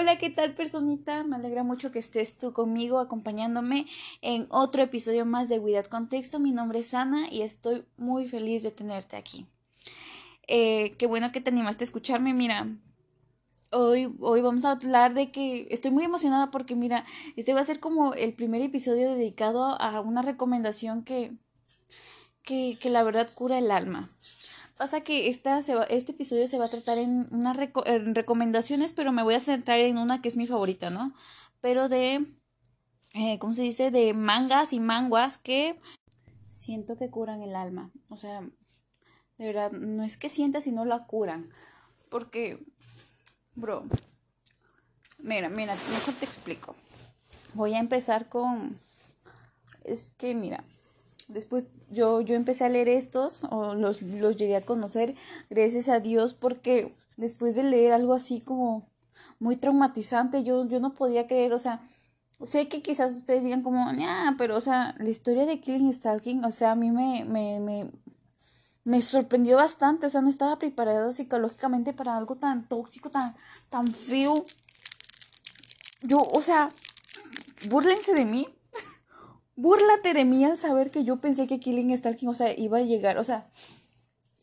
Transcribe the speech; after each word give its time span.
Hola, 0.00 0.16
¿qué 0.16 0.30
tal 0.30 0.54
personita? 0.54 1.24
Me 1.24 1.34
alegra 1.34 1.64
mucho 1.64 1.90
que 1.90 1.98
estés 1.98 2.38
tú 2.38 2.52
conmigo 2.52 3.00
acompañándome 3.00 3.84
en 4.22 4.46
otro 4.48 4.80
episodio 4.80 5.26
más 5.26 5.48
de 5.48 5.58
Without 5.58 5.88
Contexto. 5.88 6.38
Mi 6.38 6.52
nombre 6.52 6.78
es 6.78 6.94
Ana 6.94 7.26
y 7.28 7.42
estoy 7.42 7.84
muy 7.96 8.28
feliz 8.28 8.62
de 8.62 8.70
tenerte 8.70 9.16
aquí. 9.16 9.48
Eh, 10.46 10.94
qué 10.98 11.08
bueno 11.08 11.32
que 11.32 11.40
te 11.40 11.50
animaste 11.50 11.82
a 11.82 11.86
escucharme. 11.86 12.32
Mira, 12.32 12.68
hoy, 13.72 14.14
hoy 14.20 14.40
vamos 14.40 14.64
a 14.64 14.70
hablar 14.70 15.14
de 15.14 15.32
que 15.32 15.66
estoy 15.68 15.90
muy 15.90 16.04
emocionada 16.04 16.52
porque 16.52 16.76
mira, 16.76 17.04
este 17.34 17.52
va 17.52 17.58
a 17.58 17.64
ser 17.64 17.80
como 17.80 18.14
el 18.14 18.34
primer 18.34 18.62
episodio 18.62 19.10
dedicado 19.10 19.64
a 19.82 20.00
una 20.00 20.22
recomendación 20.22 21.02
que, 21.02 21.32
que, 22.44 22.78
que 22.80 22.90
la 22.90 23.02
verdad 23.02 23.34
cura 23.34 23.58
el 23.58 23.72
alma. 23.72 24.12
Pasa 24.78 25.00
que 25.00 25.28
esta 25.28 25.60
se 25.62 25.74
va, 25.74 25.82
este 25.84 26.12
episodio 26.12 26.46
se 26.46 26.56
va 26.56 26.66
a 26.66 26.70
tratar 26.70 26.98
en 26.98 27.26
unas 27.32 27.56
recomendaciones, 27.56 28.92
pero 28.92 29.10
me 29.10 29.24
voy 29.24 29.34
a 29.34 29.40
centrar 29.40 29.80
en 29.80 29.98
una 29.98 30.22
que 30.22 30.28
es 30.28 30.36
mi 30.36 30.46
favorita, 30.46 30.88
¿no? 30.88 31.12
Pero 31.60 31.88
de, 31.88 32.24
eh, 33.12 33.40
¿cómo 33.40 33.54
se 33.54 33.64
dice? 33.64 33.90
De 33.90 34.14
mangas 34.14 34.72
y 34.72 34.78
manguas 34.78 35.36
que 35.36 35.76
siento 36.48 36.96
que 36.96 37.10
curan 37.10 37.42
el 37.42 37.56
alma. 37.56 37.90
O 38.10 38.16
sea, 38.16 38.40
de 39.36 39.46
verdad, 39.46 39.72
no 39.72 40.04
es 40.04 40.16
que 40.16 40.28
sienta, 40.28 40.60
sino 40.60 40.84
la 40.84 41.06
curan. 41.06 41.50
Porque, 42.08 42.64
bro, 43.56 43.84
mira, 45.18 45.48
mira, 45.48 45.74
mejor 45.90 46.14
te 46.14 46.24
explico. 46.24 46.76
Voy 47.52 47.74
a 47.74 47.80
empezar 47.80 48.28
con... 48.28 48.78
Es 49.82 50.12
que, 50.12 50.36
mira, 50.36 50.62
Después 51.28 51.66
yo, 51.90 52.22
yo 52.22 52.34
empecé 52.34 52.64
a 52.64 52.70
leer 52.70 52.88
estos, 52.88 53.42
o 53.50 53.74
los, 53.74 54.02
los 54.02 54.36
llegué 54.36 54.56
a 54.56 54.64
conocer, 54.64 55.14
gracias 55.50 55.88
a 55.88 56.00
Dios, 56.00 56.34
porque 56.34 56.92
después 57.16 57.54
de 57.54 57.64
leer 57.64 57.92
algo 57.92 58.14
así 58.14 58.40
como 58.40 58.88
muy 59.38 59.56
traumatizante, 59.56 60.42
yo, 60.42 60.66
yo 60.66 60.80
no 60.80 60.94
podía 60.94 61.26
creer, 61.26 61.52
o 61.52 61.58
sea, 61.58 61.86
sé 62.44 62.68
que 62.68 62.82
quizás 62.82 63.12
ustedes 63.12 63.42
digan 63.42 63.62
como, 63.62 63.86
ah, 63.86 64.34
pero, 64.38 64.56
o 64.56 64.60
sea, 64.60 64.94
la 64.98 65.08
historia 65.08 65.46
de 65.46 65.60
Killing 65.60 65.92
Stalking, 65.92 66.44
o 66.44 66.52
sea, 66.52 66.72
a 66.72 66.74
mí 66.74 66.90
me, 66.90 67.24
me, 67.24 67.60
me, 67.60 67.90
me 68.84 69.02
sorprendió 69.02 69.56
bastante, 69.56 70.06
o 70.06 70.10
sea, 70.10 70.20
no 70.20 70.30
estaba 70.30 70.58
preparada 70.58 71.12
psicológicamente 71.12 71.92
para 71.92 72.16
algo 72.16 72.36
tan 72.36 72.66
tóxico, 72.68 73.10
tan, 73.10 73.36
tan 73.68 73.88
feo. 73.88 74.44
Yo, 76.02 76.18
o 76.18 76.42
sea, 76.42 76.70
burlense 77.68 78.14
de 78.14 78.24
mí, 78.24 78.48
búrlate 79.58 80.14
de 80.14 80.24
mí 80.24 80.44
al 80.44 80.56
saber 80.56 80.92
que 80.92 81.02
yo 81.02 81.16
pensé 81.20 81.48
que 81.48 81.58
Killing 81.58 81.96
Stalking, 81.96 82.28
o 82.28 82.34
sea, 82.34 82.56
iba 82.56 82.78
a 82.78 82.82
llegar, 82.82 83.18
o 83.18 83.24
sea, 83.24 83.50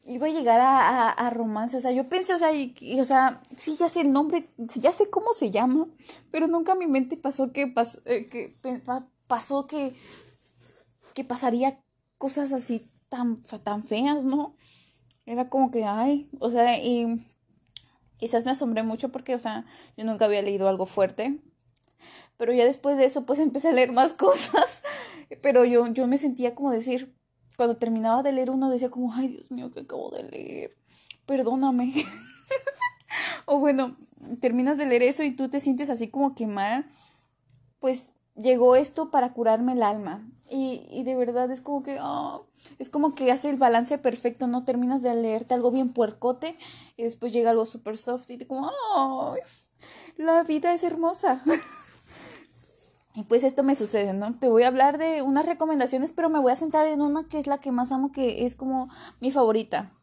iba 0.06 0.28
a 0.28 0.30
llegar 0.30 0.60
a, 0.60 1.10
a, 1.10 1.30
romance, 1.30 1.78
o 1.78 1.80
sea, 1.80 1.94
yo 1.94 2.10
pensé, 2.10 2.34
o 2.34 2.38
sea, 2.38 2.54
y, 2.54 3.00
o 3.00 3.06
sea, 3.06 3.42
sí, 3.56 3.78
ya 3.80 3.88
sé 3.88 4.02
el 4.02 4.12
nombre, 4.12 4.50
ya 4.58 4.92
sé 4.92 5.10
cómo 5.10 5.32
se 5.32 5.52
llama, 5.52 5.88
pero 6.32 6.48
nunca 6.48 6.74
a 6.74 6.76
mi 6.76 6.86
mente 6.86 7.16
pasó 7.16 7.54
que, 7.54 7.74
eh, 8.06 8.28
que 8.30 8.58
pasó 9.26 9.68
que, 9.68 9.96
que 11.14 11.24
pasaría 11.24 11.82
cosas 12.18 12.52
así 12.52 12.92
tan, 13.08 13.42
tan 13.64 13.86
feas, 13.86 14.26
¿no? 14.26 14.58
Era 15.26 15.50
como 15.50 15.72
que, 15.72 15.86
ay, 15.86 16.30
o 16.40 16.52
sea, 16.52 16.78
y 16.84 17.26
quizás 18.18 18.44
me 18.44 18.52
asombré 18.52 18.84
mucho 18.84 19.10
porque, 19.10 19.34
o 19.34 19.40
sea, 19.40 19.66
yo 19.96 20.04
nunca 20.04 20.26
había 20.26 20.42
leído 20.42 20.68
algo 20.68 20.86
fuerte, 20.86 21.40
pero 22.38 22.54
ya 22.54 22.66
después 22.66 22.98
de 22.98 23.06
eso 23.06 23.26
pues 23.26 23.40
empecé 23.40 23.70
a 23.70 23.74
leer 23.74 23.92
más 23.92 24.14
cosas, 24.14 24.84
pero 25.42 25.66
yo, 25.66 25.88
yo 25.88 26.08
me 26.08 26.18
sentía 26.18 26.56
como 26.56 26.72
decir, 26.72 27.16
cuando 27.58 27.78
terminaba 27.78 28.24
de 28.24 28.32
leer 28.32 28.50
uno 28.50 28.70
decía 28.70 28.90
como, 28.90 29.14
ay 29.14 29.30
Dios 29.30 29.52
mío, 29.52 29.72
que 29.72 29.82
acabo 29.82 30.12
de 30.12 30.24
leer, 30.24 30.76
perdóname. 31.26 31.94
o 33.46 33.60
bueno, 33.60 33.98
terminas 34.40 34.78
de 34.78 34.86
leer 34.86 35.04
eso 35.04 35.24
y 35.24 35.32
tú 35.32 35.50
te 35.50 35.60
sientes 35.60 35.90
así 35.90 36.10
como 36.10 36.36
que 36.36 36.48
mal, 36.48 36.86
pues 37.80 38.10
llegó 38.36 38.76
esto 38.76 39.12
para 39.12 39.34
curarme 39.34 39.74
el 39.74 39.84
alma. 39.84 40.28
Y, 40.50 40.86
y 40.92 41.04
de 41.04 41.16
verdad 41.16 41.50
es 41.50 41.62
como 41.62 41.82
que, 41.82 41.98
oh, 42.02 42.46
es 42.78 42.90
como 42.90 43.16
que 43.16 43.32
hace 43.32 43.50
el 43.50 43.58
balance 43.58 43.98
perfecto, 43.98 44.48
¿no? 44.48 44.64
Terminas 44.64 45.02
de 45.02 45.16
leerte 45.16 45.54
algo 45.54 45.72
bien 45.72 45.92
puercote 45.94 46.56
y 46.98 47.04
después 47.04 47.34
llega 47.34 47.52
algo 47.52 47.66
super 47.66 47.98
soft 47.98 48.30
y 48.30 48.38
te 48.38 48.48
como, 48.48 48.70
oh, 48.96 49.36
la 50.18 50.44
vida 50.44 50.74
es 50.74 50.84
hermosa. 50.84 51.44
Y 53.16 53.24
pues 53.24 53.46
esto 53.46 53.64
me 53.64 53.76
sucede, 53.76 54.14
¿no? 54.14 54.38
Te 54.38 54.50
voy 54.50 54.64
a 54.64 54.68
hablar 54.68 54.98
de 54.98 55.22
unas 55.22 55.46
recomendaciones, 55.46 56.12
pero 56.12 56.30
me 56.30 56.40
voy 56.40 56.52
a 56.52 56.58
centrar 56.58 56.86
en 56.88 57.02
una 57.02 57.28
que 57.30 57.40
es 57.40 57.48
la 57.48 57.60
que 57.60 57.72
más 57.72 57.94
amo, 57.94 58.12
que 58.12 58.46
es 58.46 58.56
como 58.56 58.90
mi 59.22 59.32
favorita. 59.32 59.94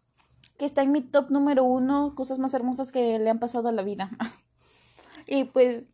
Que 0.56 0.64
está 0.64 0.82
en 0.82 0.92
mi 0.92 1.02
top 1.02 1.30
número 1.30 1.62
uno, 1.62 2.14
cosas 2.14 2.38
más 2.38 2.54
hermosas 2.54 2.90
que 2.90 3.18
le 3.18 3.28
han 3.28 3.38
pasado 3.38 3.68
a 3.68 3.72
la 3.72 3.82
vida. 3.82 4.10
y 5.26 5.44
pues, 5.44 5.84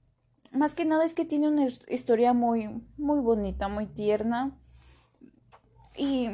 más 0.53 0.77
que 0.77 0.85
nada 0.85 1.05
es 1.05 1.15
que 1.15 1.25
tiene 1.25 1.49
una 1.49 1.67
historia 1.89 2.35
muy, 2.35 2.87
muy 2.97 3.19
bonita, 3.19 3.67
muy 3.67 3.87
tierna. 3.87 4.57
Y, 5.97 6.29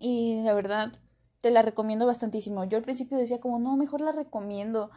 y 0.00 0.42
la 0.42 0.54
verdad, 0.54 0.98
te 1.40 1.52
la 1.52 1.62
recomiendo 1.62 2.04
bastantísimo. 2.04 2.64
Yo 2.64 2.78
al 2.78 2.84
principio 2.84 3.16
decía 3.16 3.38
como, 3.38 3.60
no, 3.60 3.76
mejor 3.76 4.00
la 4.00 4.10
recomiendo 4.10 4.90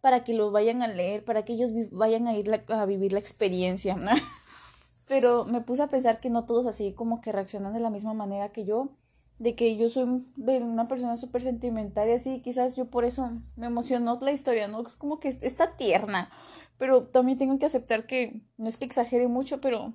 para 0.00 0.24
que 0.24 0.34
lo 0.34 0.50
vayan 0.50 0.82
a 0.82 0.88
leer, 0.88 1.24
para 1.24 1.44
que 1.44 1.52
ellos 1.52 1.70
vayan 1.90 2.26
a 2.26 2.34
ir 2.34 2.50
a 2.68 2.86
vivir 2.86 3.12
la 3.12 3.18
experiencia. 3.18 3.96
Pero 5.06 5.44
me 5.44 5.60
puse 5.60 5.82
a 5.82 5.88
pensar 5.88 6.20
que 6.20 6.30
no 6.30 6.44
todos 6.44 6.66
así 6.66 6.92
como 6.92 7.20
que 7.20 7.32
reaccionan 7.32 7.72
de 7.72 7.80
la 7.80 7.90
misma 7.90 8.14
manera 8.14 8.52
que 8.52 8.64
yo, 8.64 8.90
de 9.38 9.54
que 9.54 9.76
yo 9.76 9.88
soy 9.88 10.24
de 10.36 10.58
una 10.58 10.86
persona 10.88 11.16
súper 11.16 11.42
sentimental 11.42 12.08
y 12.08 12.12
así, 12.12 12.40
quizás 12.40 12.76
yo 12.76 12.86
por 12.86 13.04
eso 13.04 13.30
me 13.56 13.66
emocionó 13.66 14.18
la 14.20 14.32
historia, 14.32 14.68
¿no? 14.68 14.86
Es 14.86 14.96
como 14.96 15.18
que 15.18 15.28
está 15.28 15.76
tierna, 15.76 16.30
pero 16.78 17.04
también 17.04 17.38
tengo 17.38 17.58
que 17.58 17.66
aceptar 17.66 18.06
que 18.06 18.42
no 18.56 18.68
es 18.68 18.76
que 18.76 18.84
exagere 18.84 19.26
mucho, 19.28 19.60
pero 19.60 19.92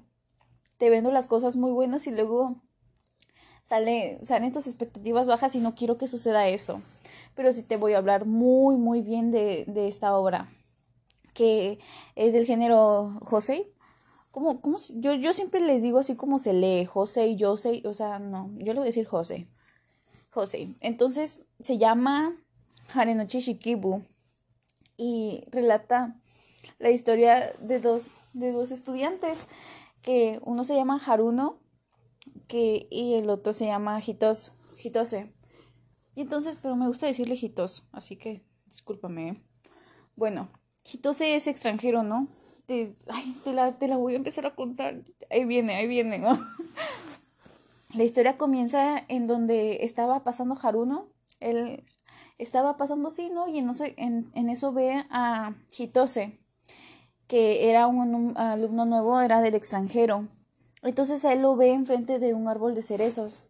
te 0.78 0.90
vendo 0.90 1.12
las 1.12 1.28
cosas 1.28 1.56
muy 1.56 1.72
buenas 1.72 2.06
y 2.08 2.12
luego 2.12 2.62
sale, 3.64 4.20
salen 4.24 4.52
tus 4.52 4.68
expectativas 4.68 5.28
bajas 5.28 5.56
y 5.56 5.60
no 5.60 5.76
quiero 5.76 5.98
que 5.98 6.08
suceda 6.08 6.48
eso 6.50 6.82
pero 7.36 7.54
sí 7.54 7.64
te 7.64 7.78
voy 7.78 7.94
a 7.94 7.98
hablar 7.98 8.26
muy, 8.26 8.78
muy 8.78 9.02
bien 9.02 9.32
de, 9.32 9.66
de 9.68 9.88
esta 9.88 10.16
obra, 10.16 10.50
que 11.34 11.80
es 12.16 12.34
del 12.34 12.46
género 12.46 13.20
José. 13.22 13.72
¿Cómo, 14.32 14.62
cómo, 14.62 14.78
yo, 14.96 15.14
yo 15.14 15.32
siempre 15.32 15.62
le 15.62 15.80
digo 15.80 16.00
así 16.00 16.16
como 16.16 16.40
se 16.40 16.54
lee, 16.54 16.86
José 16.86 17.28
y 17.28 17.40
José, 17.40 17.82
o 17.86 17.94
sea, 17.94 18.20
no, 18.20 18.52
yo 18.58 18.74
le 18.74 18.80
voy 18.80 18.84
a 18.84 18.86
decir 18.86 19.06
José. 19.06 19.48
José. 20.30 20.76
Entonces 20.82 21.46
se 21.62 21.78
llama 21.78 22.36
Harenochi 22.94 23.40
Shikibu 23.40 24.04
y 24.98 25.46
relata 25.52 26.20
la 26.80 26.90
historia 26.90 27.54
de 27.60 27.80
dos, 27.80 28.24
de 28.34 28.52
dos 28.52 28.72
estudiantes, 28.72 29.48
que 30.02 30.40
uno 30.44 30.64
se 30.64 30.76
llama 30.76 31.02
Haruno 31.06 31.60
que, 32.48 32.88
y 32.92 33.14
el 33.14 33.30
otro 33.30 33.54
se 33.54 33.66
llama 33.66 34.02
Hitos, 34.06 34.52
Hitose. 34.84 35.34
Y 36.16 36.22
entonces, 36.22 36.58
pero 36.62 36.76
me 36.76 36.88
gusta 36.88 37.06
decirle 37.06 37.38
Hitos, 37.40 37.88
así 37.92 38.16
que 38.16 38.44
discúlpame. 38.66 39.30
¿eh? 39.30 39.42
Bueno, 40.16 40.50
Hitose 40.84 41.36
es 41.36 41.48
extranjero, 41.48 42.04
¿no? 42.04 42.28
Te, 42.66 42.96
ay, 43.08 43.36
te 43.44 43.54
la, 43.54 43.78
te 43.78 43.88
la 43.88 43.98
voy 43.98 44.14
a 44.14 44.18
empezar 44.18 44.46
a 44.46 44.56
contar. 44.56 45.04
Ahí 45.30 45.46
viene, 45.46 45.76
ahí 45.76 45.88
viene, 45.88 46.20
¿no? 46.20 46.40
la 47.94 48.04
historia 48.04 48.38
comienza 48.38 49.04
en 49.08 49.28
donde 49.28 49.84
estaba 49.84 50.24
pasando 50.24 50.58
Haruno. 50.62 51.08
Él 51.40 51.84
estaba 52.38 52.78
pasando 52.78 53.10
así, 53.10 53.30
¿no? 53.30 53.48
Y 53.48 53.58
en, 53.58 53.72
en, 53.98 54.32
en 54.34 54.50
eso 54.50 54.74
ve 54.74 55.06
a 55.10 55.54
Hitose, 55.78 56.40
que 57.28 57.70
era 57.70 57.88
un, 57.88 58.16
un, 58.16 58.38
alumno 58.38 58.86
nuevo, 58.86 59.20
era 59.20 59.42
del 59.42 59.56
extranjero. 59.56 60.28
Entonces 60.82 61.24
él 61.26 61.42
lo 61.42 61.56
ve 61.56 61.72
enfrente 61.72 62.20
de 62.20 62.34
un 62.34 62.48
árbol 62.48 62.76
de 62.76 62.84
cerezos. 62.84 63.42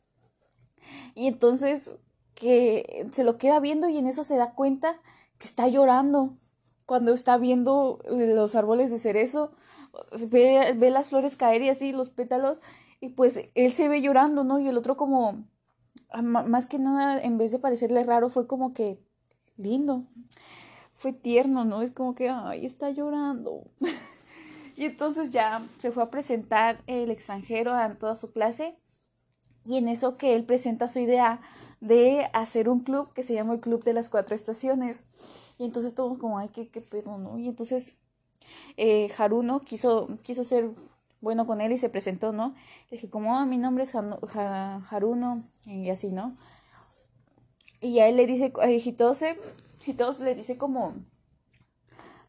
Y 1.15 1.27
entonces 1.27 1.97
que 2.35 3.07
se 3.11 3.23
lo 3.23 3.37
queda 3.37 3.59
viendo 3.59 3.89
y 3.89 3.97
en 3.97 4.07
eso 4.07 4.23
se 4.23 4.37
da 4.37 4.53
cuenta 4.53 4.99
que 5.39 5.47
está 5.47 5.67
llorando 5.67 6.37
cuando 6.85 7.13
está 7.13 7.37
viendo 7.37 7.99
los 8.07 8.55
árboles 8.55 8.91
de 8.91 8.99
cerezo, 8.99 9.51
ve, 10.29 10.75
ve 10.77 10.91
las 10.91 11.09
flores 11.09 11.35
caer 11.35 11.63
y 11.63 11.69
así 11.69 11.91
los 11.91 12.09
pétalos 12.11 12.61
y 12.99 13.09
pues 13.09 13.49
él 13.55 13.71
se 13.71 13.89
ve 13.89 14.01
llorando, 14.01 14.43
¿no? 14.43 14.59
Y 14.59 14.67
el 14.67 14.77
otro 14.77 14.97
como, 14.97 15.45
más 16.21 16.67
que 16.67 16.79
nada, 16.79 17.21
en 17.21 17.37
vez 17.37 17.51
de 17.51 17.59
parecerle 17.59 18.03
raro, 18.03 18.29
fue 18.29 18.47
como 18.47 18.73
que 18.73 18.99
lindo, 19.57 20.05
fue 20.93 21.13
tierno, 21.13 21.65
¿no? 21.65 21.81
Es 21.81 21.91
como 21.91 22.15
que, 22.15 22.29
ay, 22.29 22.65
está 22.65 22.89
llorando. 22.89 23.63
y 24.75 24.85
entonces 24.85 25.31
ya 25.31 25.65
se 25.77 25.91
fue 25.91 26.03
a 26.03 26.09
presentar 26.09 26.81
el 26.87 27.11
extranjero 27.11 27.73
a 27.73 27.93
toda 27.95 28.15
su 28.15 28.31
clase 28.31 28.77
y 29.65 29.77
en 29.77 29.87
eso 29.87 30.17
que 30.17 30.35
él 30.35 30.45
presenta 30.45 30.87
su 30.87 30.99
idea 30.99 31.41
de 31.81 32.29
hacer 32.33 32.69
un 32.69 32.81
club 32.81 33.13
que 33.13 33.23
se 33.23 33.33
llama 33.33 33.53
el 33.53 33.59
Club 33.59 33.83
de 33.83 33.93
las 33.93 34.09
Cuatro 34.09 34.35
Estaciones. 34.35 35.03
Y 35.57 35.65
entonces 35.65 35.95
todos 35.95 36.17
como, 36.17 36.37
ay, 36.37 36.49
qué, 36.49 36.69
qué 36.69 36.81
pedo, 36.81 37.17
¿no? 37.17 37.37
Y 37.37 37.47
entonces 37.47 37.97
eh, 38.77 39.09
Haruno 39.17 39.61
quiso, 39.61 40.09
quiso 40.23 40.43
ser 40.43 40.69
bueno 41.21 41.47
con 41.47 41.61
él 41.61 41.71
y 41.71 41.77
se 41.77 41.89
presentó, 41.89 42.31
¿no? 42.31 42.49
Le 42.89 42.97
dije, 42.97 43.09
como, 43.09 43.37
oh, 43.37 43.45
mi 43.45 43.57
nombre 43.57 43.83
es 43.83 43.93
Haruno, 43.95 45.43
y 45.65 45.89
así, 45.89 46.11
¿no? 46.11 46.35
Y 47.81 47.99
a 47.99 48.07
él 48.07 48.17
le 48.17 48.27
dice, 48.27 48.53
a 48.61 48.67
le 48.67 50.35
dice 50.35 50.57
como, 50.57 50.93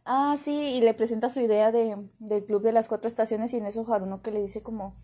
Ah, 0.09 0.37
sí, 0.38 0.53
y 0.53 0.81
le 0.81 0.94
presenta 0.94 1.29
su 1.31 1.41
idea 1.41 1.73
de, 1.73 1.97
del 2.21 2.44
club 2.44 2.62
de 2.62 2.71
las 2.71 2.87
cuatro 2.87 3.09
estaciones 3.09 3.53
y 3.53 3.56
en 3.56 3.67
eso 3.67 3.85
Haruno 3.93 4.23
que 4.23 4.31
le 4.31 4.41
dice 4.41 4.62
como, 4.62 4.94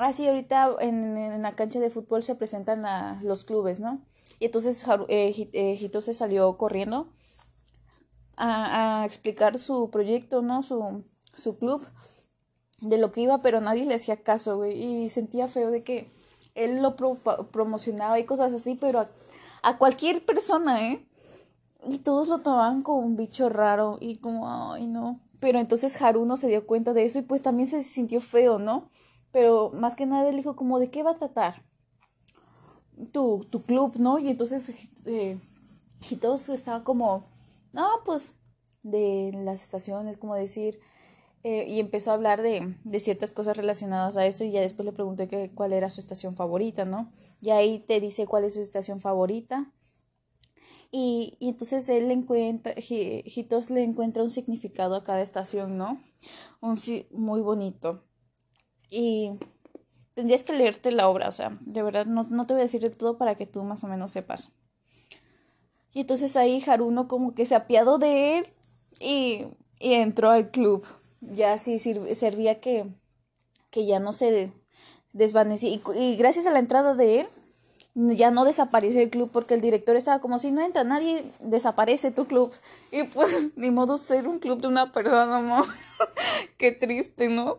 ah, 0.00 0.12
sí, 0.12 0.26
ahorita 0.26 0.76
en, 0.80 1.16
en 1.16 1.42
la 1.42 1.52
cancha 1.52 1.80
de 1.80 1.90
fútbol 1.90 2.22
se 2.22 2.34
presentan 2.34 2.84
los 3.22 3.44
clubes, 3.44 3.80
¿no? 3.80 4.00
Y 4.38 4.46
entonces 4.46 4.84
eh, 5.08 5.50
eh, 5.52 5.78
Hito 5.80 6.00
se 6.00 6.14
salió 6.14 6.56
corriendo 6.56 7.08
a, 8.36 9.02
a, 9.02 9.06
explicar 9.06 9.58
su 9.58 9.90
proyecto, 9.90 10.42
¿no? 10.42 10.62
Su, 10.62 11.04
su 11.32 11.58
club, 11.58 11.86
de 12.80 12.96
lo 12.96 13.12
que 13.12 13.22
iba, 13.22 13.42
pero 13.42 13.60
nadie 13.60 13.84
le 13.84 13.94
hacía 13.94 14.22
caso, 14.22 14.56
güey, 14.56 14.82
y 14.82 15.10
sentía 15.10 15.48
feo 15.48 15.70
de 15.70 15.82
que 15.84 16.10
él 16.54 16.80
lo 16.80 16.96
promocionaba 16.96 18.18
y 18.18 18.24
cosas 18.24 18.52
así, 18.54 18.76
pero 18.80 19.00
a, 19.00 19.10
a 19.62 19.76
cualquier 19.76 20.24
persona, 20.24 20.88
¿eh? 20.88 21.06
Y 21.86 21.98
todos 21.98 22.28
lo 22.28 22.38
tomaban 22.38 22.82
como 22.82 23.00
un 23.00 23.16
bicho 23.16 23.48
raro 23.48 23.98
y 24.00 24.16
como, 24.16 24.72
ay, 24.72 24.86
no. 24.86 25.20
Pero 25.40 25.58
entonces 25.58 26.00
Haruno 26.00 26.36
se 26.36 26.48
dio 26.48 26.66
cuenta 26.66 26.92
de 26.92 27.04
eso 27.04 27.18
y 27.18 27.22
pues 27.22 27.42
también 27.42 27.68
se 27.68 27.82
sintió 27.82 28.20
feo, 28.20 28.58
¿no? 28.58 28.90
Pero 29.32 29.70
más 29.70 29.96
que 29.96 30.06
nada 30.06 30.28
él 30.28 30.36
dijo 30.36 30.56
como, 30.56 30.78
¿de 30.78 30.90
qué 30.90 31.02
va 31.02 31.12
a 31.12 31.14
tratar? 31.14 31.62
Tu, 33.12 33.46
tu 33.50 33.62
club, 33.62 33.96
¿no? 33.96 34.18
Y 34.18 34.28
entonces 34.28 34.72
eh, 35.06 35.38
estaban 36.10 36.82
como, 36.84 37.24
no, 37.72 37.88
pues 38.04 38.34
de 38.82 39.32
las 39.34 39.62
estaciones, 39.62 40.16
como 40.16 40.34
decir, 40.34 40.80
eh, 41.42 41.66
y 41.68 41.80
empezó 41.80 42.10
a 42.10 42.14
hablar 42.14 42.42
de, 42.42 42.76
de, 42.84 43.00
ciertas 43.00 43.32
cosas 43.32 43.56
relacionadas 43.56 44.16
a 44.16 44.26
eso 44.26 44.44
y 44.44 44.50
ya 44.50 44.60
después 44.60 44.84
le 44.84 44.92
pregunté 44.92 45.26
que, 45.26 45.50
cuál 45.54 45.72
era 45.72 45.88
su 45.88 46.00
estación 46.00 46.36
favorita, 46.36 46.84
¿no? 46.84 47.12
Y 47.40 47.50
ahí 47.50 47.78
te 47.78 48.00
dice 48.00 48.26
cuál 48.26 48.44
es 48.44 48.54
su 48.54 48.60
estación 48.60 49.00
favorita 49.00 49.72
y, 50.90 51.36
y 51.38 51.48
entonces 51.50 51.88
él 51.88 52.08
le 52.08 52.14
encuentra, 52.14 52.74
Hitos 52.76 53.70
le 53.70 53.84
encuentra 53.84 54.22
un 54.22 54.30
significado 54.30 54.96
a 54.96 55.04
cada 55.04 55.22
estación, 55.22 55.78
¿no? 55.78 56.02
Un 56.60 56.78
muy 57.12 57.40
bonito. 57.40 58.04
Y 58.90 59.30
tendrías 60.14 60.44
que 60.44 60.52
leerte 60.52 60.90
la 60.90 61.08
obra, 61.08 61.28
o 61.28 61.32
sea, 61.32 61.56
de 61.60 61.82
verdad 61.82 62.06
no, 62.06 62.26
no 62.28 62.46
te 62.46 62.54
voy 62.54 62.60
a 62.60 62.64
decir 62.64 62.80
de 62.80 62.90
todo 62.90 63.16
para 63.16 63.36
que 63.36 63.46
tú 63.46 63.62
más 63.62 63.84
o 63.84 63.86
menos 63.86 64.12
sepas. 64.12 64.50
Y 65.92 66.00
entonces 66.00 66.36
ahí 66.36 66.62
Haruno 66.66 67.08
como 67.08 67.34
que 67.34 67.46
se 67.46 67.54
apiadó 67.54 67.98
de 67.98 68.38
él 68.38 68.46
y, 69.00 69.46
y 69.78 69.94
entró 69.94 70.30
al 70.30 70.50
club. 70.50 70.84
Ya 71.20 71.58
sí 71.58 71.78
servía 71.78 72.60
que, 72.60 72.86
que 73.70 73.86
ya 73.86 73.98
no 73.98 74.12
se 74.12 74.52
desvanecía. 75.12 75.70
Y, 75.70 75.82
y 75.96 76.16
gracias 76.16 76.46
a 76.46 76.50
la 76.50 76.60
entrada 76.60 76.94
de 76.94 77.20
él, 77.20 77.26
ya 77.94 78.30
no 78.30 78.44
desapareció 78.44 79.00
el 79.00 79.10
club 79.10 79.30
porque 79.32 79.54
el 79.54 79.60
director 79.60 79.96
estaba 79.96 80.20
como 80.20 80.38
si 80.38 80.52
no 80.52 80.60
entra 80.62 80.84
nadie, 80.84 81.24
desaparece 81.40 82.12
tu 82.12 82.26
club. 82.26 82.52
Y 82.92 83.04
pues 83.04 83.50
ni 83.56 83.70
modo 83.70 83.98
ser 83.98 84.28
un 84.28 84.38
club 84.38 84.60
de 84.60 84.68
una 84.68 84.92
persona, 84.92 85.40
¿no? 85.40 85.64
Qué 86.58 86.72
triste, 86.72 87.28
¿no? 87.28 87.58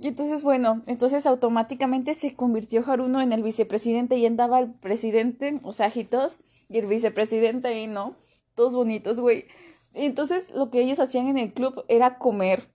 Y 0.00 0.08
entonces, 0.08 0.42
bueno, 0.42 0.82
entonces 0.86 1.26
automáticamente 1.26 2.14
se 2.14 2.34
convirtió 2.34 2.84
Haruno 2.86 3.20
en 3.20 3.32
el 3.32 3.42
vicepresidente 3.42 4.16
y 4.16 4.26
andaba 4.26 4.60
el 4.60 4.72
presidente, 4.72 5.58
o 5.64 5.72
sea, 5.72 5.90
Hitos, 5.92 6.38
y 6.68 6.78
el 6.78 6.86
vicepresidente 6.86 7.68
ahí, 7.68 7.88
¿no? 7.88 8.14
Todos 8.54 8.76
bonitos, 8.76 9.18
güey. 9.18 9.46
Y 9.94 10.04
entonces 10.04 10.52
lo 10.52 10.70
que 10.70 10.82
ellos 10.82 11.00
hacían 11.00 11.26
en 11.26 11.38
el 11.38 11.52
club 11.52 11.84
era 11.88 12.18
comer, 12.18 12.68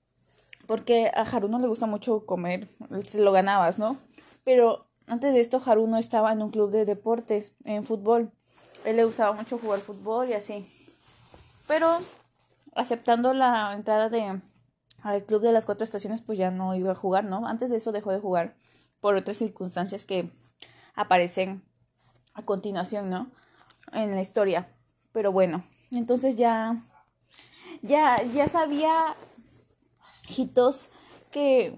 porque 0.67 1.11
a 1.13 1.21
Haruno 1.21 1.59
le 1.59 1.67
gusta 1.67 1.85
mucho 1.85 2.25
comer, 2.25 2.67
se 3.07 3.19
lo 3.19 3.31
ganabas, 3.31 3.79
¿no? 3.79 3.97
Pero 4.43 4.87
antes 5.07 5.33
de 5.33 5.39
esto, 5.39 5.61
Haruno 5.65 5.97
estaba 5.97 6.33
en 6.33 6.41
un 6.41 6.51
club 6.51 6.71
de 6.71 6.83
deportes, 6.83 7.53
en 7.63 7.85
fútbol. 7.85 8.31
Él 8.83 8.97
le 8.97 9.05
gustaba 9.05 9.33
mucho 9.33 9.57
jugar 9.57 9.79
fútbol 9.79 10.29
y 10.29 10.33
así. 10.33 10.65
Pero 11.67 11.99
aceptando 12.75 13.33
la 13.33 13.71
entrada 13.73 14.09
de 14.09 14.41
al 15.03 15.25
club 15.25 15.41
de 15.41 15.51
las 15.51 15.65
cuatro 15.65 15.83
estaciones, 15.83 16.21
pues 16.21 16.37
ya 16.37 16.49
no 16.49 16.75
iba 16.75 16.91
a 16.91 16.95
jugar, 16.95 17.25
¿no? 17.25 17.45
Antes 17.45 17.69
de 17.69 17.75
eso 17.75 17.91
dejó 17.91 18.11
de 18.11 18.19
jugar 18.19 18.55
por 18.99 19.15
otras 19.15 19.37
circunstancias 19.37 20.05
que 20.05 20.31
aparecen 20.95 21.63
a 22.33 22.43
continuación, 22.43 23.09
¿no? 23.09 23.29
En 23.91 24.15
la 24.15 24.21
historia. 24.21 24.75
Pero 25.11 25.31
bueno, 25.31 25.65
entonces 25.91 26.35
ya 26.37 26.85
ya 27.81 28.21
ya 28.33 28.47
sabía 28.47 29.15
Hitos 30.27 30.89
que 31.31 31.75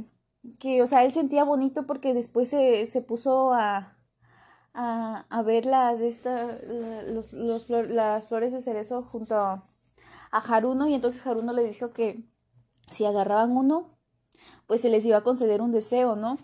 que, 0.59 0.81
o 0.83 0.87
sea, 0.87 1.03
él 1.03 1.11
sentía 1.11 1.43
bonito 1.43 1.87
porque 1.87 2.13
después 2.13 2.49
se, 2.49 2.85
se 2.85 3.01
puso 3.01 3.53
a, 3.53 3.97
a, 4.73 5.25
a 5.29 5.41
ver 5.41 5.65
las, 5.65 5.99
esta, 5.99 6.57
los, 7.07 7.33
los, 7.33 7.67
las 7.69 8.27
flores 8.27 8.53
de 8.53 8.61
cerezo 8.61 9.01
junto 9.03 9.35
a, 9.35 9.67
a 10.31 10.37
Haruno 10.37 10.87
y 10.87 10.93
entonces 10.93 11.25
Haruno 11.25 11.51
le 11.53 11.63
dijo 11.63 11.93
que 11.93 12.23
si 12.87 13.05
agarraban 13.05 13.55
uno, 13.55 13.89
pues 14.67 14.81
se 14.81 14.89
les 14.89 15.05
iba 15.05 15.17
a 15.17 15.23
conceder 15.23 15.61
un 15.61 15.71
deseo, 15.71 16.15
¿no? 16.15 16.37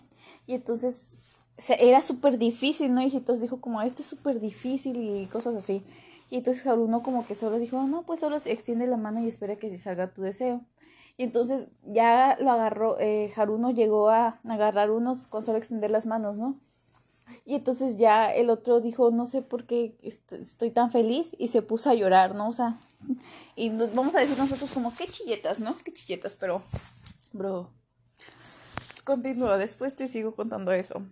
Y 0.46 0.54
entonces 0.54 1.38
era 1.68 2.02
súper 2.02 2.38
difícil, 2.38 2.94
¿no? 2.94 3.00
Entonces 3.00 3.40
dijo 3.40 3.60
como, 3.60 3.82
este 3.82 4.02
es 4.02 4.08
súper 4.08 4.40
difícil 4.40 4.96
y 4.96 5.26
cosas 5.26 5.54
así. 5.54 5.84
Y 6.30 6.38
entonces 6.38 6.66
Haruno 6.66 7.02
como 7.02 7.26
que 7.26 7.34
solo 7.34 7.58
dijo, 7.58 7.82
no, 7.84 8.04
pues 8.04 8.20
solo 8.20 8.36
extiende 8.44 8.86
la 8.86 8.96
mano 8.96 9.20
y 9.20 9.28
espera 9.28 9.56
que 9.56 9.68
se 9.68 9.78
salga 9.78 10.14
tu 10.14 10.22
deseo. 10.22 10.62
Y 11.18 11.24
entonces 11.24 11.68
ya 11.84 12.38
lo 12.40 12.50
agarró, 12.50 12.98
eh, 12.98 13.30
Haruno 13.36 13.70
llegó 13.70 14.08
a 14.08 14.40
agarrar 14.48 14.90
unos 14.90 15.26
con 15.26 15.44
solo 15.44 15.58
extender 15.58 15.90
las 15.90 16.06
manos, 16.06 16.38
¿no? 16.38 16.58
Y 17.44 17.54
entonces 17.54 17.96
ya 17.96 18.32
el 18.32 18.50
otro 18.50 18.80
dijo, 18.80 19.10
no 19.10 19.26
sé 19.26 19.42
por 19.42 19.66
qué 19.66 19.96
estoy 20.02 20.70
tan 20.70 20.90
feliz 20.90 21.34
y 21.38 21.48
se 21.48 21.60
puso 21.60 21.90
a 21.90 21.94
llorar, 21.94 22.34
¿no? 22.34 22.48
O 22.48 22.52
sea, 22.52 22.80
y 23.56 23.70
nos, 23.70 23.94
vamos 23.94 24.14
a 24.14 24.20
decir 24.20 24.38
nosotros 24.38 24.70
como, 24.72 24.94
qué 24.94 25.06
chilletas, 25.06 25.60
¿no? 25.60 25.76
Qué 25.78 25.92
chilletas, 25.92 26.34
pero, 26.34 26.62
bro, 27.32 27.70
continúa, 29.04 29.58
después 29.58 29.96
te 29.96 30.08
sigo 30.08 30.34
contando 30.34 30.72
eso. 30.72 31.02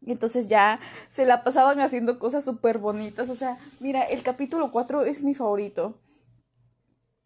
Y 0.00 0.12
entonces 0.12 0.48
ya 0.48 0.80
se 1.08 1.24
la 1.24 1.44
pasaban 1.44 1.80
haciendo 1.80 2.18
cosas 2.18 2.44
súper 2.44 2.78
bonitas. 2.78 3.30
O 3.30 3.34
sea, 3.34 3.58
mira, 3.80 4.02
el 4.02 4.22
capítulo 4.22 4.70
4 4.70 5.04
es 5.04 5.22
mi 5.22 5.34
favorito. 5.34 5.98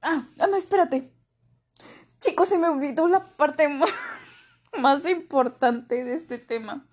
Ah, 0.01 0.29
ah, 0.39 0.47
no, 0.47 0.57
espérate. 0.57 1.13
Chicos, 2.21 2.49
se 2.49 2.59
me 2.59 2.69
olvidó 2.69 3.09
la 3.09 3.25
parte 3.25 3.69
más, 4.79 5.05
importante 5.07 6.05
de 6.05 6.15
este 6.15 6.39
tema. 6.39 6.87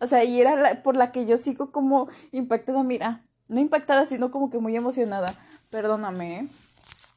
O 0.00 0.06
sea, 0.06 0.24
y 0.24 0.40
era 0.40 0.56
la, 0.56 0.82
por 0.82 0.96
la 0.96 1.12
que 1.12 1.26
yo 1.26 1.36
sigo 1.36 1.70
como 1.70 2.08
impactada, 2.32 2.82
mira, 2.82 3.24
no 3.48 3.60
impactada, 3.60 4.04
sino 4.04 4.30
como 4.32 4.50
que 4.50 4.58
muy 4.58 4.76
emocionada. 4.76 5.38
Perdóname, 5.72 6.40
¿eh? 6.40 6.48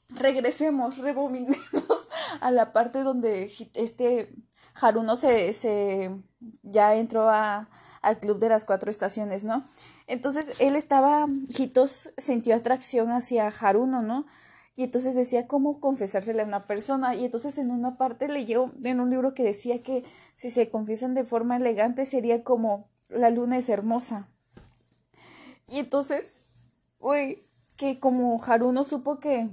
Regresemos, 0.10 0.98
rebobinemos 1.00 2.08
a 2.40 2.52
la 2.52 2.72
parte 2.72 3.04
donde 3.04 3.52
este 3.74 4.34
Haruno 4.82 5.18
se, 5.18 5.52
se 5.52 6.10
ya 6.64 6.96
entró 6.96 7.30
a, 7.30 7.70
al 8.02 8.20
club 8.20 8.40
de 8.40 8.48
las 8.48 8.64
cuatro 8.64 8.90
estaciones, 8.90 9.44
¿no? 9.44 9.68
Entonces 10.08 10.54
él 10.62 10.78
estaba, 10.78 11.28
Hitos 11.50 12.12
sintió 12.18 12.56
atracción 12.56 13.12
hacia 13.12 13.48
Haruno, 13.48 14.02
¿no? 14.02 14.26
Y 14.78 14.84
entonces 14.84 15.16
decía 15.16 15.48
cómo 15.48 15.82
confesársele 15.82 16.42
a 16.42 16.46
una 16.46 16.66
persona. 16.66 17.14
Y 17.14 17.26
entonces 17.26 17.58
en 17.58 17.72
una 17.72 17.98
parte 17.98 18.30
leyó 18.30 18.72
en 18.84 19.02
un 19.02 19.10
libro 19.10 19.34
que 19.34 19.44
decía 19.44 19.84
que 19.84 20.06
si 20.38 20.50
se 20.50 20.70
confiesan 20.70 21.14
de 21.14 21.26
forma 21.26 21.58
elegante 21.58 22.06
sería 22.06 22.44
como 22.44 22.90
la 23.10 23.30
luna 23.32 23.58
es 23.58 23.68
hermosa. 23.68 24.30
Y 25.68 25.80
entonces, 25.80 26.38
uy, 27.00 27.46
que 27.78 28.00
como 28.00 28.42
Haruno 28.44 28.84
supo 28.84 29.20
que, 29.20 29.50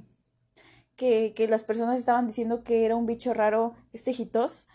que, 0.97 1.33
que 1.35 1.49
las 1.49 1.65
personas 1.65 1.99
estaban 1.99 2.27
diciendo 2.27 2.63
que 2.63 2.85
era 2.85 2.97
un 2.97 3.07
bicho 3.07 3.35
raro 3.35 3.75
este 3.93 4.13
Hitos, 4.13 4.67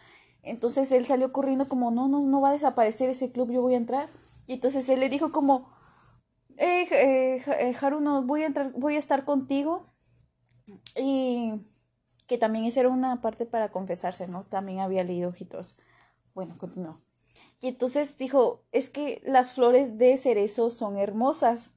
entonces 0.44 0.92
él 0.92 1.06
salió 1.06 1.32
corriendo 1.34 1.68
como, 1.68 1.92
no, 1.92 2.08
no, 2.08 2.22
no 2.22 2.42
va 2.42 2.50
a 2.50 2.54
desaparecer 2.54 3.10
ese 3.10 3.32
club, 3.32 3.52
yo 3.52 3.62
voy 3.62 3.74
a 3.74 3.78
entrar. 3.78 4.10
Y 4.46 4.54
entonces 4.54 4.88
él 4.90 5.02
le 5.02 5.10
dijo 5.10 5.32
como, 5.32 5.70
eh, 6.58 6.84
eh, 6.92 7.42
eh 7.46 7.76
Haruno, 7.80 8.24
voy 8.24 8.44
a 8.44 8.48
entrar, 8.48 8.72
voy 8.74 8.96
a 8.96 9.00
estar 9.00 9.26
contigo 9.26 9.88
y 10.96 11.54
que 12.28 12.38
también 12.38 12.66
esa 12.66 12.82
era 12.82 12.90
una 12.90 13.22
parte 13.22 13.46
para 13.46 13.70
confesarse, 13.70 14.28
¿no? 14.28 14.44
También 14.46 14.80
había 14.80 15.04
leído 15.04 15.30
ojitos. 15.30 15.78
Bueno, 16.34 16.58
continuó. 16.58 17.02
Y 17.62 17.68
entonces 17.70 18.18
dijo, 18.18 18.64
es 18.72 18.90
que 18.90 19.22
las 19.26 19.54
flores 19.54 19.98
de 19.98 20.18
cerezo 20.18 20.70
son 20.70 20.98
hermosas. 20.98 21.74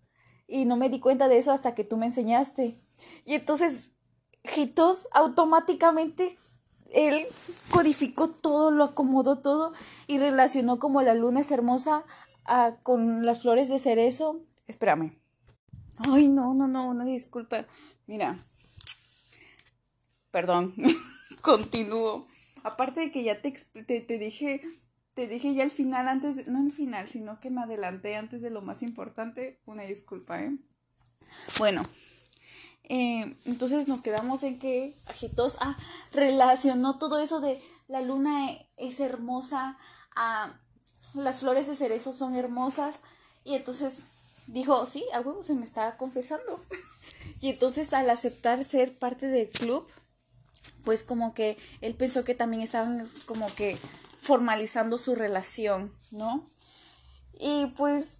Y 0.50 0.64
no 0.64 0.76
me 0.76 0.88
di 0.88 0.98
cuenta 0.98 1.28
de 1.28 1.38
eso 1.38 1.52
hasta 1.52 1.74
que 1.76 1.84
tú 1.84 1.96
me 1.96 2.06
enseñaste. 2.06 2.76
Y 3.24 3.34
entonces, 3.34 3.90
Jitos 4.42 5.06
automáticamente, 5.12 6.36
él 6.92 7.24
codificó 7.70 8.30
todo, 8.30 8.72
lo 8.72 8.84
acomodó 8.84 9.38
todo 9.38 9.72
y 10.08 10.18
relacionó 10.18 10.80
como 10.80 11.02
la 11.02 11.14
luna 11.14 11.40
es 11.40 11.52
hermosa 11.52 12.04
a, 12.44 12.74
con 12.82 13.24
las 13.24 13.42
flores 13.42 13.68
de 13.68 13.78
cerezo. 13.78 14.40
Espérame. 14.66 15.16
Ay, 16.10 16.28
no, 16.28 16.52
no, 16.52 16.66
no, 16.66 16.88
una 16.88 17.04
disculpa. 17.04 17.66
Mira, 18.08 18.44
perdón, 20.32 20.74
continúo. 21.42 22.26
Aparte 22.64 23.00
de 23.00 23.12
que 23.12 23.22
ya 23.22 23.40
te, 23.40 23.52
te, 23.52 24.18
dije, 24.18 24.62
te 25.14 25.26
dije 25.26 25.54
ya 25.54 25.64
al 25.64 25.70
final, 25.70 26.08
antes, 26.08 26.36
de, 26.36 26.44
no 26.44 26.60
el 26.64 26.72
final, 26.72 27.08
sino 27.08 27.40
que 27.40 27.50
me 27.50 27.62
adelanté 27.62 28.16
antes 28.16 28.42
de 28.42 28.50
lo 28.50 28.62
más 28.62 28.82
importante, 28.82 29.60
una 29.66 29.82
disculpa, 29.82 30.40
¿eh? 30.40 30.56
Bueno, 31.58 31.82
eh, 32.84 33.36
entonces 33.44 33.86
nos 33.86 34.00
quedamos 34.00 34.42
en 34.42 34.58
que 34.58 34.96
Agitos 35.06 35.58
ah, 35.60 35.76
relacionó 36.12 36.98
todo 36.98 37.20
eso 37.20 37.40
de 37.40 37.60
la 37.88 38.00
luna 38.00 38.50
es 38.76 39.00
hermosa, 39.00 39.78
las 41.14 41.38
flores 41.38 41.66
de 41.66 41.76
cerezo 41.76 42.12
son 42.12 42.34
hermosas, 42.34 43.02
y 43.44 43.54
entonces 43.54 44.00
dijo, 44.46 44.86
sí, 44.86 45.04
a 45.12 45.20
huevo 45.20 45.44
se 45.44 45.54
me 45.54 45.64
está 45.64 45.96
confesando. 45.96 46.60
y 47.40 47.50
entonces 47.50 47.92
al 47.92 48.10
aceptar 48.10 48.64
ser 48.64 48.98
parte 48.98 49.26
del 49.26 49.48
club, 49.48 49.86
pues 50.84 51.02
como 51.02 51.34
que 51.34 51.56
él 51.80 51.94
pensó 51.94 52.24
que 52.24 52.34
también 52.34 52.62
estaban 52.62 53.08
como 53.26 53.46
que 53.54 53.76
formalizando 54.20 54.98
su 54.98 55.14
relación, 55.14 55.92
¿no? 56.10 56.50
Y 57.32 57.66
pues 57.76 58.18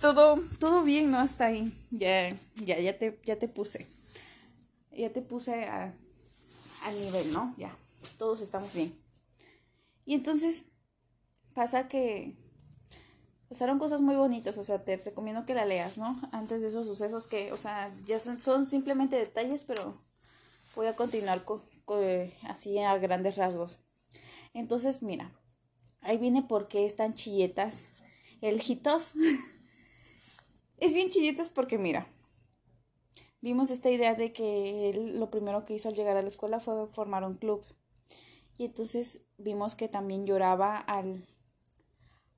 todo, 0.00 0.38
todo 0.58 0.82
bien, 0.82 1.10
¿no? 1.10 1.18
Hasta 1.18 1.46
ahí. 1.46 1.72
Ya, 1.90 2.28
ya, 2.56 2.78
ya 2.78 2.98
te, 2.98 3.20
ya 3.24 3.38
te 3.38 3.48
puse. 3.48 3.86
Ya 4.92 5.12
te 5.12 5.22
puse 5.22 5.64
a, 5.64 5.94
al 6.84 7.00
nivel, 7.00 7.32
¿no? 7.32 7.54
Ya. 7.58 7.76
Todos 8.18 8.40
estamos 8.40 8.72
bien. 8.72 8.94
Y 10.04 10.14
entonces 10.14 10.66
pasa 11.54 11.88
que 11.88 12.36
pasaron 13.48 13.78
cosas 13.78 14.00
muy 14.00 14.14
bonitas, 14.14 14.56
o 14.58 14.64
sea, 14.64 14.84
te 14.84 14.96
recomiendo 14.96 15.44
que 15.44 15.54
la 15.54 15.64
leas, 15.64 15.98
¿no? 15.98 16.20
Antes 16.30 16.62
de 16.62 16.68
esos 16.68 16.86
sucesos 16.86 17.26
que, 17.26 17.52
o 17.52 17.56
sea, 17.56 17.92
ya 18.06 18.20
son, 18.20 18.38
son 18.38 18.66
simplemente 18.66 19.16
detalles, 19.16 19.62
pero 19.62 20.00
voy 20.76 20.86
a 20.86 20.94
continuar 20.94 21.44
con, 21.44 21.62
así 22.44 22.78
a 22.78 22.96
grandes 22.98 23.36
rasgos. 23.36 23.78
Entonces, 24.54 25.02
mira, 25.02 25.32
ahí 26.02 26.18
viene 26.18 26.42
por 26.42 26.68
qué 26.68 26.86
están 26.86 27.14
chilletas. 27.14 27.86
El 28.40 28.60
jitos 28.60 29.14
es 30.78 30.94
bien 30.94 31.10
chilletas 31.10 31.48
porque, 31.48 31.78
mira, 31.78 32.06
vimos 33.42 33.70
esta 33.70 33.90
idea 33.90 34.14
de 34.14 34.32
que 34.32 34.90
él 34.90 35.18
lo 35.18 35.30
primero 35.30 35.64
que 35.64 35.74
hizo 35.74 35.88
al 35.88 35.94
llegar 35.94 36.16
a 36.16 36.22
la 36.22 36.28
escuela 36.28 36.60
fue 36.60 36.86
formar 36.88 37.24
un 37.24 37.34
club. 37.34 37.62
Y 38.58 38.66
entonces 38.66 39.20
vimos 39.38 39.74
que 39.76 39.88
también 39.88 40.26
lloraba 40.26 40.76
al, 40.78 41.26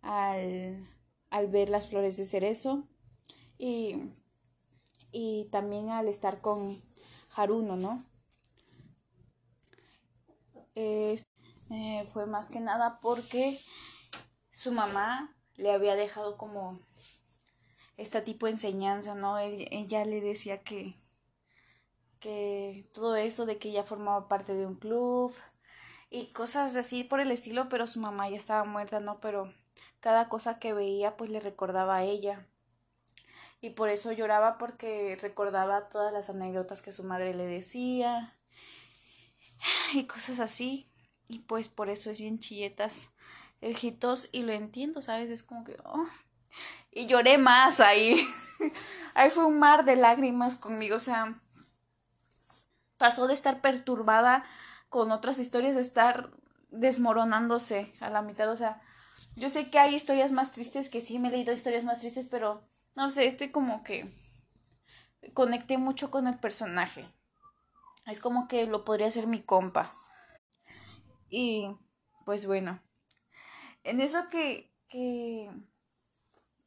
al, 0.02 0.86
al 1.30 1.48
ver 1.48 1.70
las 1.70 1.88
flores 1.88 2.16
de 2.18 2.26
cerezo 2.26 2.86
y, 3.58 3.96
y 5.12 5.44
también 5.52 5.90
al 5.90 6.08
estar 6.08 6.40
con 6.40 6.82
Haruno, 7.36 7.76
¿no? 7.76 8.02
Eh, 10.74 11.16
fue 12.12 12.26
más 12.26 12.50
que 12.50 12.60
nada 12.60 12.98
porque 13.00 13.58
su 14.50 14.72
mamá 14.72 15.34
le 15.56 15.72
había 15.72 15.94
dejado 15.94 16.36
como 16.36 16.80
esta 17.96 18.24
tipo 18.24 18.46
de 18.46 18.52
enseñanza, 18.52 19.14
¿no? 19.14 19.38
Ella 19.38 20.04
le 20.04 20.20
decía 20.20 20.62
que, 20.62 20.96
que 22.20 22.88
todo 22.92 23.16
eso 23.16 23.46
de 23.46 23.58
que 23.58 23.70
ella 23.70 23.84
formaba 23.84 24.28
parte 24.28 24.54
de 24.54 24.66
un 24.66 24.76
club 24.76 25.34
y 26.10 26.32
cosas 26.32 26.76
así 26.76 27.04
por 27.04 27.20
el 27.20 27.30
estilo, 27.30 27.68
pero 27.68 27.86
su 27.86 28.00
mamá 28.00 28.28
ya 28.28 28.36
estaba 28.36 28.64
muerta, 28.64 29.00
¿no? 29.00 29.20
Pero 29.20 29.52
cada 30.00 30.28
cosa 30.28 30.58
que 30.58 30.72
veía 30.74 31.16
pues 31.16 31.30
le 31.30 31.40
recordaba 31.40 31.96
a 31.96 32.04
ella. 32.04 32.46
Y 33.60 33.70
por 33.70 33.88
eso 33.88 34.12
lloraba 34.12 34.58
porque 34.58 35.16
recordaba 35.20 35.88
todas 35.88 36.12
las 36.12 36.28
anécdotas 36.28 36.82
que 36.82 36.92
su 36.92 37.04
madre 37.04 37.32
le 37.34 37.46
decía 37.46 38.36
y 39.94 40.04
cosas 40.06 40.40
así. 40.40 40.91
Y 41.32 41.38
pues 41.38 41.68
por 41.68 41.88
eso 41.88 42.10
es 42.10 42.18
bien 42.18 42.38
chilletas 42.38 43.10
el 43.62 43.74
jitos 43.74 44.28
y 44.32 44.42
lo 44.42 44.52
entiendo, 44.52 45.00
¿sabes? 45.00 45.30
Es 45.30 45.42
como 45.42 45.64
que... 45.64 45.78
Oh. 45.84 46.06
Y 46.90 47.06
lloré 47.06 47.38
más 47.38 47.80
ahí. 47.80 48.22
ahí 49.14 49.30
fue 49.30 49.46
un 49.46 49.58
mar 49.58 49.86
de 49.86 49.96
lágrimas 49.96 50.56
conmigo, 50.56 50.96
o 50.96 51.00
sea... 51.00 51.40
Pasó 52.98 53.28
de 53.28 53.34
estar 53.34 53.62
perturbada 53.62 54.44
con 54.90 55.10
otras 55.10 55.38
historias 55.38 55.74
de 55.74 55.80
estar 55.80 56.30
desmoronándose 56.68 57.94
a 58.00 58.10
la 58.10 58.20
mitad, 58.20 58.50
o 58.50 58.56
sea... 58.56 58.82
Yo 59.34 59.48
sé 59.48 59.70
que 59.70 59.78
hay 59.78 59.94
historias 59.94 60.32
más 60.32 60.52
tristes, 60.52 60.90
que 60.90 61.00
sí 61.00 61.18
me 61.18 61.28
he 61.28 61.30
leído 61.30 61.54
historias 61.54 61.84
más 61.84 62.00
tristes, 62.00 62.26
pero 62.30 62.62
no 62.94 63.08
sé, 63.08 63.24
este 63.24 63.50
como 63.50 63.82
que 63.82 64.12
conecté 65.32 65.78
mucho 65.78 66.10
con 66.10 66.26
el 66.26 66.38
personaje. 66.38 67.06
Es 68.04 68.20
como 68.20 68.48
que 68.48 68.66
lo 68.66 68.84
podría 68.84 69.10
ser 69.10 69.26
mi 69.26 69.40
compa. 69.40 69.92
Y 71.32 71.66
pues 72.26 72.46
bueno, 72.46 72.78
en 73.84 74.02
eso 74.02 74.28
que, 74.28 74.70
que 74.90 75.50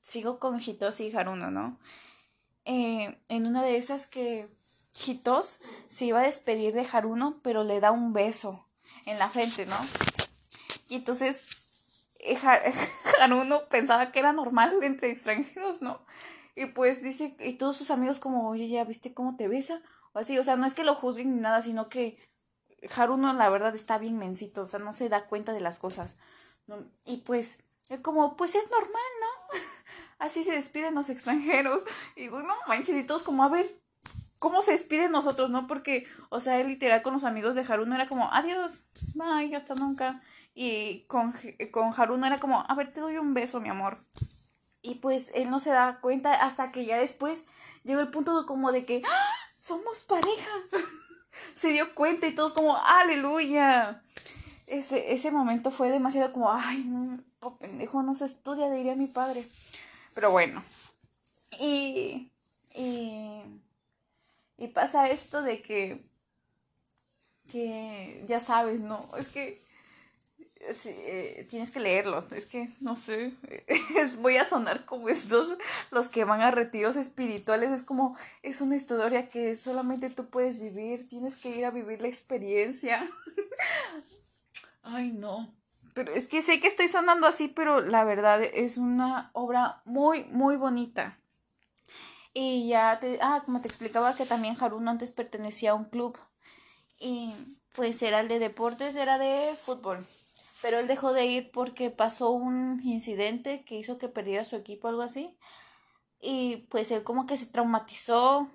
sigo 0.02 0.40
con 0.40 0.60
Hitos 0.60 1.00
y 1.02 1.16
Haruno, 1.16 1.52
¿no? 1.52 1.80
Eh, 2.66 3.16
en 3.30 3.46
una 3.46 3.62
de 3.62 3.78
esas 3.78 4.08
que 4.08 4.50
Hitos 5.06 5.62
se 5.88 6.06
iba 6.06 6.22
a 6.22 6.26
despedir 6.26 6.74
de 6.74 6.88
Haruno, 6.92 7.42
pero 7.44 7.64
le 7.64 7.80
da 7.80 7.92
un 7.92 8.12
beso 8.12 8.68
en 9.06 9.20
la 9.20 9.30
frente, 9.30 9.68
¿no? 9.68 9.78
Y 10.90 10.96
entonces 10.96 11.46
eh, 12.18 12.36
Haruno 13.22 13.70
pensaba 13.70 14.12
que 14.12 14.18
era 14.18 14.34
normal 14.34 14.80
entre 14.82 15.12
extranjeros, 15.12 15.84
¿no? 15.84 16.04
Y 16.56 16.66
pues 16.66 17.04
dice, 17.04 17.36
y 17.40 17.54
todos 17.54 17.78
sus 17.78 17.92
amigos 17.92 18.18
como, 18.18 18.50
oye, 18.50 18.68
ya 18.68 18.84
viste 18.84 19.14
cómo 19.14 19.36
te 19.36 19.48
besa, 19.48 19.84
o 20.14 20.18
así, 20.18 20.40
o 20.40 20.44
sea, 20.44 20.56
no 20.56 20.66
es 20.66 20.74
que 20.74 20.84
lo 20.84 20.96
juzguen 20.96 21.36
ni 21.36 21.40
nada, 21.40 21.62
sino 21.62 21.88
que 21.88 22.18
Haruno 22.96 23.34
la 23.34 23.50
verdad 23.50 23.76
está 23.76 23.98
bien 23.98 24.18
mencito, 24.18 24.64
o 24.64 24.68
sea, 24.68 24.80
no 24.80 24.94
se 24.94 25.10
da 25.10 25.26
cuenta 25.26 25.54
de 25.54 25.62
las 25.62 25.80
cosas. 25.80 26.16
Y 27.06 27.18
pues, 27.18 27.58
es 27.90 28.02
como, 28.02 28.36
pues 28.36 28.56
es 28.56 28.70
normal, 28.72 28.92
¿no? 28.92 29.60
Así 30.20 30.44
se 30.44 30.54
despiden 30.54 30.96
los 30.96 31.10
extranjeros. 31.10 31.84
Y 32.16 32.30
bueno, 32.30 32.54
manches, 32.68 32.96
y 32.96 33.04
todos 33.04 33.24
como, 33.24 33.44
a 33.44 33.50
ver, 33.50 33.80
¿cómo 34.40 34.62
se 34.62 34.72
despiden 34.72 35.12
nosotros, 35.12 35.52
no? 35.52 35.68
Porque, 35.68 36.08
o 36.30 36.40
sea, 36.40 36.60
él 36.60 36.68
literal 36.68 37.02
con 37.02 37.14
los 37.14 37.24
amigos 37.24 37.56
de 37.56 37.62
Haruno 37.62 37.96
era 37.96 38.08
como, 38.08 38.32
adiós, 38.32 38.84
bye, 39.14 39.56
hasta 39.56 39.76
nunca. 39.76 40.22
Y 40.54 41.02
con, 41.08 41.34
con 41.72 41.94
Haruno 41.96 42.26
era 42.26 42.40
como, 42.40 42.64
a 42.68 42.76
ver, 42.76 42.94
te 42.94 43.02
doy 43.02 43.18
un 43.18 43.34
beso, 43.34 43.60
mi 43.60 43.70
amor. 43.70 44.06
Y 44.82 44.96
pues 44.96 45.32
él 45.34 45.50
no 45.50 45.60
se 45.60 45.72
da 45.72 46.00
cuenta 46.00 46.34
hasta 46.34 46.72
que 46.72 46.86
ya 46.86 46.98
después 46.98 47.48
llegó 47.84 48.00
el 48.00 48.10
punto 48.10 48.46
como 48.46 48.72
de 48.72 48.86
que, 48.86 49.02
¡Ah! 49.06 49.36
somos 49.56 50.04
pareja. 50.04 50.52
se 51.54 51.70
dio 51.70 51.94
cuenta 51.96 52.28
y 52.28 52.36
todos 52.36 52.54
como, 52.54 52.78
aleluya. 52.78 54.02
Ese, 54.68 55.14
ese 55.14 55.32
momento 55.32 55.72
fue 55.72 55.90
demasiado 55.90 56.32
como, 56.32 56.52
ay, 56.52 56.84
no, 56.86 57.58
pendejo, 57.58 58.04
no 58.04 58.16
se 58.16 58.26
estudia, 58.26 58.72
diría 58.72 58.96
mi 58.96 59.08
padre. 59.08 59.48
Pero 60.14 60.32
bueno. 60.32 60.64
Y, 61.60 62.32
y, 62.74 63.42
y 64.58 64.68
pasa 64.68 65.10
esto 65.10 65.42
de 65.42 65.62
que, 65.62 66.04
que, 67.52 68.24
ya 68.28 68.40
sabes, 68.40 68.82
¿no? 68.82 69.10
Es 69.18 69.28
que 69.30 69.62
eh, 70.86 71.48
tienes 71.50 71.72
que 71.72 71.80
leerlo. 71.80 72.24
Es 72.32 72.46
que, 72.46 72.74
no 72.80 72.96
sé, 72.96 73.34
voy 74.20 74.38
a 74.38 74.46
sonar 74.46 74.86
como 74.86 75.10
estos, 75.10 75.58
los 75.92 76.08
que 76.08 76.26
van 76.26 76.42
a 76.42 76.52
retiros 76.52 76.96
espirituales. 76.96 77.72
Es 77.72 77.84
como, 77.84 78.18
es 78.44 78.62
una 78.62 78.76
historia 78.76 79.30
que 79.30 79.58
solamente 79.58 80.10
tú 80.10 80.28
puedes 80.28 80.60
vivir. 80.60 81.08
Tienes 81.08 81.38
que 81.38 81.50
ir 81.50 81.66
a 81.66 81.72
vivir 81.72 82.02
la 82.02 82.08
experiencia. 82.08 83.08
Ay, 84.84 85.12
no. 85.12 85.54
Pero 85.94 86.14
es 86.14 86.28
que 86.28 86.42
sé 86.42 86.60
que 86.60 86.68
estoy 86.68 86.88
sonando 86.88 87.26
así, 87.26 87.48
pero 87.48 87.80
la 87.80 88.04
verdad 88.04 88.44
es 88.44 88.78
una 88.78 89.30
obra 89.34 89.82
muy, 89.86 90.26
muy 90.26 90.58
bonita. 90.58 91.18
Y 92.34 92.68
ya 92.68 93.00
te, 93.00 93.18
ah, 93.22 93.44
como 93.46 93.62
te 93.62 93.70
explicaba 93.70 94.14
que 94.16 94.26
también 94.26 94.58
Haruno 94.60 94.92
antes 94.92 95.12
pertenecía 95.12 95.72
a 95.72 95.76
un 95.76 95.86
club. 95.86 96.18
Y 97.00 97.34
pues 97.76 98.02
era 98.02 98.20
el 98.20 98.28
de 98.28 98.40
deportes, 98.40 98.96
era 98.96 99.18
de 99.18 99.56
fútbol 99.56 100.06
pero 100.66 100.80
él 100.80 100.88
dejó 100.88 101.14
de 101.14 101.28
ir 101.28 101.52
porque 101.52 101.92
pasó 101.92 102.32
un 102.32 102.82
incidente 102.84 103.64
que 103.66 103.78
hizo 103.78 104.00
que 104.00 104.10
perdiera 104.10 104.46
su 104.46 104.56
equipo, 104.56 104.88
algo 104.88 105.04
así. 105.04 105.38
Y 106.20 106.66
pues 106.72 106.90
él 106.90 107.04
como 107.04 107.28
que 107.28 107.38
se 107.38 107.46
traumatizó. 107.46 108.50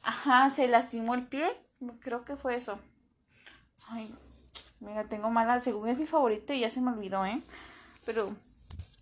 Ajá, 0.00 0.48
se 0.48 0.66
lastimó 0.66 1.14
el 1.14 1.26
pie. 1.26 1.54
Creo 2.00 2.24
que 2.24 2.36
fue 2.36 2.56
eso. 2.56 2.78
Ay, 3.88 4.14
mira, 4.80 5.04
tengo 5.04 5.28
mala. 5.28 5.60
Según 5.60 5.90
es 5.90 5.98
mi 5.98 6.06
favorito 6.06 6.54
y 6.54 6.60
ya 6.60 6.70
se 6.70 6.80
me 6.80 6.92
olvidó, 6.92 7.26
¿eh? 7.26 7.42
Pero 8.06 8.34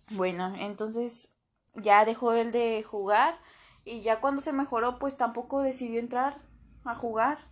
bueno, 0.09 0.53
entonces 0.59 1.37
ya 1.73 2.03
dejó 2.03 2.33
él 2.33 2.51
de 2.51 2.83
jugar. 2.83 3.39
Y 3.85 4.01
ya 4.01 4.19
cuando 4.19 4.41
se 4.41 4.51
mejoró, 4.51 4.99
pues 4.99 5.15
tampoco 5.15 5.61
decidió 5.61 6.01
entrar 6.01 6.35
a 6.83 6.95
jugar 6.95 7.47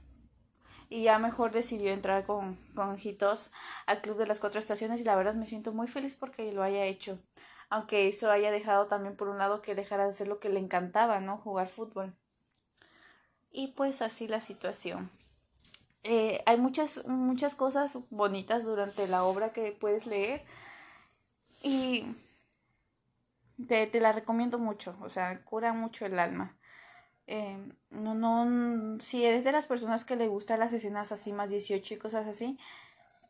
y 0.91 1.03
ya 1.03 1.19
mejor 1.19 1.51
decidió 1.51 1.91
entrar 1.93 2.25
con, 2.25 2.57
con 2.75 2.99
Hitos 3.01 3.53
al 3.85 4.01
Club 4.01 4.17
de 4.17 4.27
las 4.27 4.41
Cuatro 4.41 4.59
Estaciones 4.59 4.99
y 4.99 5.05
la 5.05 5.15
verdad 5.15 5.35
me 5.35 5.45
siento 5.45 5.71
muy 5.71 5.87
feliz 5.87 6.15
porque 6.15 6.51
lo 6.51 6.63
haya 6.63 6.83
hecho. 6.83 7.17
Aunque 7.69 8.09
eso 8.09 8.29
haya 8.29 8.51
dejado 8.51 8.87
también 8.87 9.15
por 9.15 9.29
un 9.29 9.37
lado 9.37 9.61
que 9.61 9.73
dejara 9.73 10.03
de 10.03 10.09
hacer 10.09 10.27
lo 10.27 10.39
que 10.39 10.49
le 10.49 10.59
encantaba, 10.59 11.21
¿no? 11.21 11.37
Jugar 11.37 11.69
fútbol. 11.69 12.13
Y 13.53 13.69
pues 13.69 14.01
así 14.01 14.27
la 14.27 14.41
situación. 14.41 15.09
Eh, 16.03 16.43
hay 16.45 16.57
muchas, 16.57 17.05
muchas 17.07 17.55
cosas 17.55 17.97
bonitas 18.09 18.65
durante 18.65 19.07
la 19.07 19.23
obra 19.23 19.53
que 19.53 19.71
puedes 19.71 20.05
leer 20.05 20.43
y 21.63 22.05
te, 23.67 23.87
te 23.87 23.99
la 24.01 24.11
recomiendo 24.11 24.57
mucho, 24.59 24.97
o 25.01 25.09
sea, 25.09 25.41
cura 25.45 25.73
mucho 25.73 26.05
el 26.05 26.19
alma. 26.19 26.57
Eh, 27.33 27.57
no, 27.91 28.13
no, 28.13 28.99
si 28.99 29.23
eres 29.23 29.45
de 29.45 29.53
las 29.53 29.65
personas 29.65 30.03
que 30.03 30.17
le 30.17 30.27
gustan 30.27 30.59
las 30.59 30.73
escenas 30.73 31.13
así 31.13 31.31
más 31.31 31.49
18 31.49 31.93
y 31.93 31.97
cosas 31.97 32.27
así, 32.27 32.59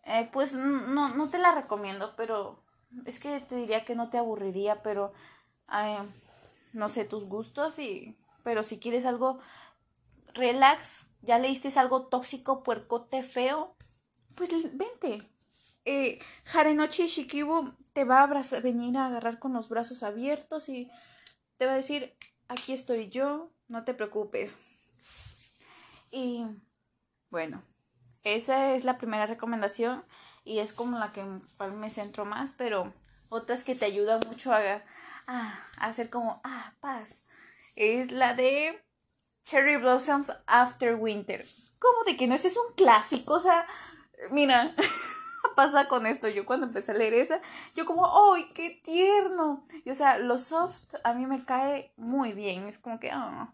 eh, 0.05 0.27
pues 0.33 0.53
no, 0.53 1.09
no 1.09 1.29
te 1.29 1.37
la 1.37 1.53
recomiendo, 1.53 2.15
pero 2.17 2.63
es 3.05 3.19
que 3.19 3.39
te 3.41 3.55
diría 3.55 3.85
que 3.85 3.93
no 3.93 4.09
te 4.09 4.17
aburriría, 4.17 4.81
pero 4.81 5.13
no 6.73 6.89
sé 6.89 7.05
tus 7.05 7.25
gustos 7.29 7.77
y 7.77 8.17
pero 8.43 8.63
si 8.63 8.79
quieres 8.79 9.05
algo 9.05 9.39
relax, 10.33 11.05
ya 11.21 11.37
leíste 11.37 11.69
algo 11.79 12.07
tóxico, 12.07 12.63
puercote, 12.63 13.21
feo, 13.21 13.75
pues 14.33 14.49
vente. 14.75 15.29
Eh, 15.85 16.17
Harenochi 16.51 17.05
Shikibu 17.05 17.75
te 17.93 18.03
va 18.03 18.23
a 18.23 18.61
venir 18.63 18.97
a 18.97 19.05
agarrar 19.05 19.37
con 19.37 19.53
los 19.53 19.69
brazos 19.69 20.01
abiertos 20.01 20.69
y 20.69 20.89
te 21.57 21.67
va 21.67 21.73
a 21.73 21.77
decir, 21.77 22.15
aquí 22.47 22.73
estoy 22.73 23.09
yo, 23.09 23.51
no 23.71 23.83
te 23.83 23.93
preocupes. 23.93 24.57
Y 26.11 26.45
bueno, 27.29 27.63
esa 28.23 28.73
es 28.73 28.83
la 28.83 28.97
primera 28.97 29.25
recomendación 29.25 30.03
y 30.43 30.59
es 30.59 30.73
como 30.73 30.99
la 30.99 31.11
que 31.11 31.23
me 31.71 31.89
centro 31.89 32.25
más, 32.25 32.53
pero 32.53 32.93
otras 33.29 33.63
que 33.63 33.75
te 33.75 33.85
ayudan 33.85 34.19
mucho 34.27 34.51
a, 34.53 34.83
hacer 35.77 36.09
como, 36.09 36.41
ah, 36.43 36.73
paz, 36.81 37.23
es 37.75 38.11
la 38.11 38.33
de 38.33 38.83
Cherry 39.45 39.77
Blossoms 39.77 40.31
After 40.45 40.95
Winter. 40.95 41.45
¿Cómo 41.79 42.03
de 42.03 42.17
que 42.17 42.27
no? 42.27 42.35
Ese 42.35 42.49
es 42.49 42.57
un 42.57 42.75
clásico, 42.75 43.35
o 43.35 43.39
sea, 43.39 43.65
mira, 44.29 44.71
pasa 45.55 45.87
con 45.87 46.05
esto. 46.05 46.27
Yo 46.27 46.45
cuando 46.45 46.67
empecé 46.67 46.91
a 46.91 46.95
leer 46.95 47.13
esa, 47.13 47.41
yo 47.75 47.85
como, 47.85 48.33
¡ay, 48.33 48.51
qué 48.53 48.81
tierno! 48.83 49.65
Y 49.85 49.89
o 49.89 49.95
sea, 49.95 50.17
lo 50.17 50.37
soft 50.37 50.95
a 51.03 51.13
mí 51.13 51.25
me 51.25 51.45
cae 51.45 51.93
muy 51.97 52.33
bien. 52.33 52.67
Es 52.67 52.77
como 52.77 52.99
que, 52.99 53.11
ah. 53.11 53.53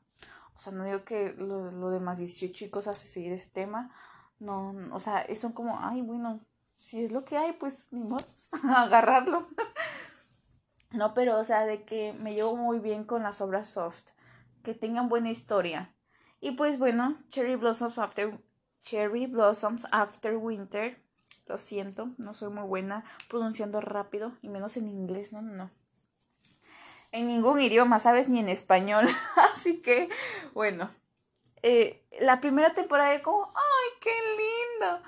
O 0.57 0.59
sea, 0.59 0.73
no 0.73 0.83
digo 0.85 1.03
que 1.03 1.33
lo, 1.37 1.71
lo 1.71 1.89
demás 1.91 2.17
18 2.17 2.65
y 2.65 2.69
cosas 2.69 2.97
seguir 2.97 3.31
ese 3.31 3.49
tema. 3.49 3.91
No, 4.39 4.73
o 4.91 4.99
sea, 4.99 5.25
son 5.35 5.53
como, 5.53 5.79
ay, 5.79 6.01
bueno, 6.01 6.41
si 6.77 7.03
es 7.03 7.11
lo 7.11 7.23
que 7.25 7.37
hay, 7.37 7.53
pues 7.53 7.87
ni 7.91 8.03
modo, 8.03 8.25
agarrarlo. 8.75 9.47
no, 10.91 11.13
pero, 11.13 11.39
o 11.39 11.43
sea, 11.43 11.65
de 11.65 11.83
que 11.83 12.13
me 12.13 12.33
llevo 12.33 12.55
muy 12.55 12.79
bien 12.79 13.03
con 13.03 13.23
las 13.23 13.39
obras 13.41 13.69
soft, 13.69 14.03
que 14.63 14.73
tengan 14.73 15.09
buena 15.09 15.29
historia. 15.29 15.93
Y 16.39 16.51
pues 16.51 16.79
bueno, 16.79 17.17
Cherry 17.29 17.55
Blossoms 17.55 17.97
After 17.97 18.39
Cherry 18.81 19.27
Blossoms 19.27 19.87
After 19.91 20.37
Winter. 20.37 21.01
Lo 21.45 21.57
siento, 21.57 22.09
no 22.17 22.33
soy 22.33 22.49
muy 22.49 22.63
buena 22.67 23.05
pronunciando 23.29 23.79
rápido 23.79 24.33
y 24.41 24.49
menos 24.49 24.75
en 24.75 24.87
inglés, 24.87 25.31
no, 25.31 25.41
no, 25.41 25.53
no. 25.53 25.71
En 27.17 27.25
ningún 27.25 27.59
idioma, 27.59 27.97
¿sabes? 27.97 28.29
Ni 28.29 28.39
en 28.39 28.47
español. 28.47 29.07
Así 29.55 29.81
que, 29.81 30.07
bueno. 30.53 30.91
Eh, 31.63 32.05
la 32.21 32.39
primera 32.39 32.75
temporada 32.75 33.09
de 33.09 33.23
como, 33.23 33.51
¡ay, 33.55 33.97
qué 33.99 34.11
lindo! 34.11 35.01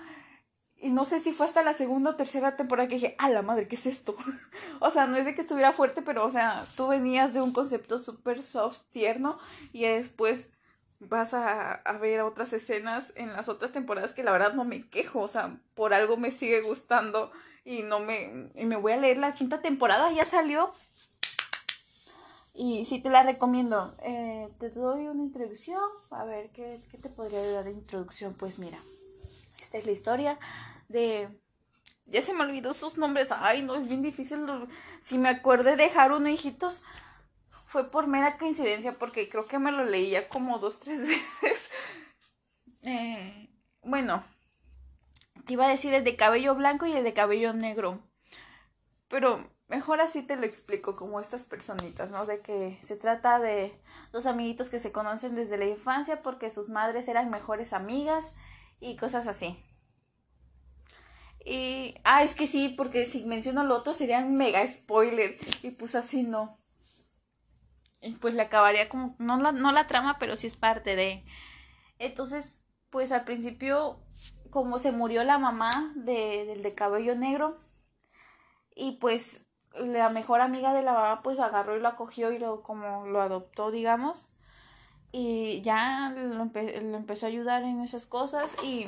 Y 0.77 0.89
no 0.89 1.05
sé 1.05 1.19
si 1.19 1.33
fue 1.33 1.45
hasta 1.45 1.61
la 1.61 1.75
segunda 1.75 2.09
o 2.09 2.15
tercera 2.15 2.55
temporada 2.55 2.89
que 2.89 2.95
dije, 2.95 3.15
¡a 3.19 3.29
la 3.29 3.43
madre, 3.43 3.67
qué 3.67 3.75
es 3.75 3.85
esto! 3.85 4.15
o 4.79 4.89
sea, 4.89 5.05
no 5.05 5.17
es 5.17 5.25
de 5.25 5.35
que 5.35 5.41
estuviera 5.41 5.71
fuerte, 5.71 6.01
pero, 6.01 6.25
o 6.25 6.31
sea, 6.31 6.65
tú 6.75 6.87
venías 6.87 7.31
de 7.31 7.41
un 7.41 7.53
concepto 7.53 7.99
súper 7.99 8.41
soft, 8.41 8.79
tierno, 8.89 9.37
y 9.71 9.83
después 9.83 10.49
vas 10.97 11.35
a, 11.35 11.73
a, 11.73 11.97
ver 11.99 12.21
otras 12.21 12.53
escenas 12.53 13.13
en 13.17 13.33
las 13.33 13.49
otras 13.49 13.71
temporadas 13.71 14.13
que 14.13 14.23
la 14.23 14.31
verdad 14.31 14.53
no 14.53 14.65
me 14.65 14.89
quejo, 14.89 15.21
o 15.21 15.27
sea, 15.27 15.59
por 15.75 15.93
algo 15.93 16.17
me 16.17 16.31
sigue 16.31 16.61
gustando 16.61 17.31
y 17.63 17.83
no 17.83 17.99
me, 17.99 18.49
y 18.55 18.65
me 18.65 18.77
voy 18.77 18.93
a 18.93 18.97
leer 18.97 19.19
la 19.19 19.35
quinta 19.35 19.61
temporada, 19.61 20.11
ya 20.11 20.25
salió. 20.25 20.73
Y 22.61 22.83
sí 22.83 22.99
te 23.01 23.09
la 23.09 23.23
recomiendo. 23.23 23.95
Eh, 24.03 24.49
te 24.59 24.69
doy 24.69 25.07
una 25.07 25.23
introducción. 25.23 25.81
A 26.11 26.25
ver, 26.25 26.49
¿qué, 26.49 26.81
¿qué 26.91 26.97
te 26.97 27.07
podría 27.07 27.41
dar 27.53 27.63
de 27.63 27.71
introducción? 27.71 28.33
Pues 28.33 28.59
mira, 28.59 28.77
esta 29.61 29.77
es 29.77 29.85
la 29.85 29.93
historia 29.93 30.37
de 30.89 31.29
ya 32.05 32.21
se 32.21 32.33
me 32.33 32.43
olvidó 32.43 32.73
sus 32.73 32.97
nombres. 32.97 33.29
Ay, 33.31 33.63
no, 33.63 33.75
es 33.75 33.87
bien 33.87 34.01
difícil. 34.01 34.45
Si 35.01 35.17
me 35.17 35.29
acuerdo 35.29 35.73
de 35.73 35.85
Haruno, 35.85 36.27
hijitos, 36.27 36.83
fue 37.67 37.89
por 37.89 38.07
mera 38.07 38.37
coincidencia 38.37 38.91
porque 38.91 39.29
creo 39.29 39.47
que 39.47 39.57
me 39.57 39.71
lo 39.71 39.85
leía 39.85 40.27
como 40.27 40.59
dos, 40.59 40.81
tres 40.81 40.99
veces. 41.07 41.71
Eh, 42.81 43.47
bueno, 43.83 44.21
te 45.45 45.53
iba 45.53 45.65
a 45.65 45.69
decir 45.69 45.93
el 45.93 46.03
de 46.03 46.17
cabello 46.17 46.55
blanco 46.55 46.85
y 46.87 46.91
el 46.91 47.05
de 47.05 47.13
cabello 47.13 47.53
negro. 47.53 47.99
Pero 49.07 49.49
mejor 49.69 50.01
así 50.01 50.23
te 50.23 50.35
lo 50.35 50.43
explico, 50.43 50.95
como 50.95 51.21
estas 51.21 51.45
personitas, 51.45 52.09
¿no? 52.11 52.25
De 52.25 52.41
que 52.41 52.79
se 52.87 52.95
trata 52.95 53.39
de 53.39 53.79
dos 54.11 54.25
amiguitos 54.25 54.69
que 54.69 54.79
se 54.79 54.91
conocen 54.91 55.35
desde 55.35 55.57
la 55.57 55.65
infancia 55.65 56.21
porque 56.21 56.51
sus 56.51 56.69
madres 56.69 57.07
eran 57.07 57.29
mejores 57.29 57.71
amigas 57.71 58.35
y 58.79 58.97
cosas 58.97 59.27
así. 59.27 59.63
Y, 61.45 61.95
ah, 62.03 62.23
es 62.23 62.35
que 62.35 62.47
sí, 62.47 62.73
porque 62.75 63.05
si 63.05 63.23
menciono 63.25 63.63
lo 63.63 63.77
otro 63.77 63.93
sería 63.93 64.19
un 64.19 64.35
mega 64.35 64.67
spoiler. 64.67 65.37
Y 65.63 65.71
pues 65.71 65.95
así 65.95 66.23
no. 66.23 66.57
Y 68.01 68.13
pues 68.13 68.33
le 68.33 68.41
acabaría 68.41 68.89
como, 68.89 69.15
no 69.19 69.37
la, 69.37 69.51
no 69.51 69.71
la 69.71 69.87
trama, 69.87 70.17
pero 70.19 70.35
sí 70.35 70.47
es 70.47 70.55
parte 70.55 70.95
de. 70.95 71.23
Entonces, 71.99 72.61
pues 72.89 73.11
al 73.11 73.23
principio, 73.23 73.99
como 74.49 74.79
se 74.79 74.91
murió 74.91 75.23
la 75.23 75.37
mamá 75.37 75.93
de, 75.95 76.45
del 76.45 76.63
de 76.63 76.73
cabello 76.73 77.15
negro, 77.15 77.59
y 78.75 78.93
pues 78.93 79.45
la 79.75 80.09
mejor 80.09 80.41
amiga 80.41 80.73
de 80.73 80.83
la 80.83 80.93
mamá 80.93 81.21
pues 81.21 81.39
agarró 81.39 81.77
y 81.77 81.81
lo 81.81 81.87
acogió 81.87 82.31
y 82.31 82.39
lo 82.39 82.63
como 82.63 83.05
lo 83.07 83.21
adoptó, 83.21 83.71
digamos. 83.71 84.27
Y 85.11 85.61
ya 85.61 86.13
lo, 86.15 86.45
lo 86.45 86.97
empezó 86.97 87.25
a 87.25 87.29
ayudar 87.29 87.63
en 87.63 87.81
esas 87.81 88.05
cosas 88.05 88.51
y 88.63 88.87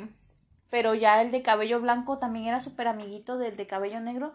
pero 0.72 0.96
ya 0.96 1.22
el 1.22 1.32
de 1.32 1.44
cabello 1.44 1.82
blanco 1.82 2.18
también 2.18 2.48
era 2.48 2.62
súper 2.62 2.88
amiguito 2.88 3.38
del 3.38 3.58
de 3.58 3.68
cabello 3.68 4.00
negro, 4.00 4.34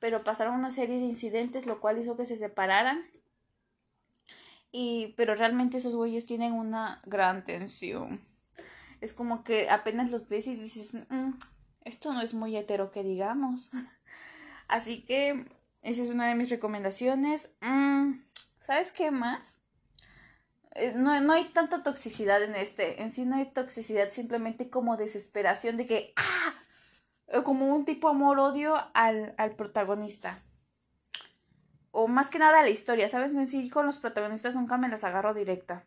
pero 0.00 0.24
pasaron 0.24 0.56
una 0.56 0.72
serie 0.72 0.98
de 0.98 1.04
incidentes, 1.06 1.64
lo 1.64 1.80
cual 1.80 1.98
hizo 1.98 2.16
que 2.16 2.26
se 2.26 2.36
separaran. 2.36 3.04
Y, 4.72 5.14
pero 5.16 5.36
realmente 5.36 5.78
esos 5.78 5.94
güeyes 5.94 6.26
tienen 6.26 6.52
una 6.52 7.00
gran 7.06 7.44
tensión. 7.44 8.20
Es 9.00 9.12
como 9.12 9.44
que 9.44 9.70
apenas 9.70 10.10
los 10.10 10.28
ves 10.28 10.48
y 10.48 10.56
dices, 10.56 10.94
mm, 11.08 11.30
esto 11.84 12.12
no 12.12 12.20
es 12.20 12.34
muy 12.34 12.56
hetero 12.56 12.90
que 12.90 13.04
digamos. 13.04 13.70
Así 14.68 15.04
que 15.04 15.46
esa 15.86 16.02
es 16.02 16.08
una 16.08 16.26
de 16.26 16.34
mis 16.34 16.50
recomendaciones. 16.50 17.54
Mm, 17.60 18.14
¿Sabes 18.58 18.90
qué 18.90 19.12
más? 19.12 19.58
no, 20.96 21.18
no, 21.20 21.32
hay 21.32 21.44
tanta 21.44 21.84
toxicidad 21.84 22.42
en 22.42 22.56
este. 22.56 23.02
En 23.02 23.12
sí 23.12 23.24
no 23.24 23.36
hay 23.36 23.46
toxicidad, 23.46 24.10
simplemente 24.10 24.68
como 24.68 24.96
desesperación 24.96 25.76
de 25.76 25.86
que. 25.86 26.12
¡Ah! 26.16 27.42
Como 27.44 27.74
un 27.74 27.84
tipo 27.84 28.08
amor-odio 28.08 28.76
al, 28.94 29.34
al 29.38 29.54
protagonista. 29.56 30.42
O 31.92 32.08
más 32.08 32.30
que 32.30 32.38
nada 32.38 32.60
a 32.60 32.62
la 32.62 32.68
historia, 32.68 33.08
¿sabes? 33.08 33.30
En 33.30 33.46
sí 33.46 33.70
con 33.70 33.86
los 33.86 33.98
protagonistas 33.98 34.54
nunca 34.56 34.76
me 34.76 34.88
las 34.88 35.04
agarro 35.04 35.34
directa. 35.34 35.84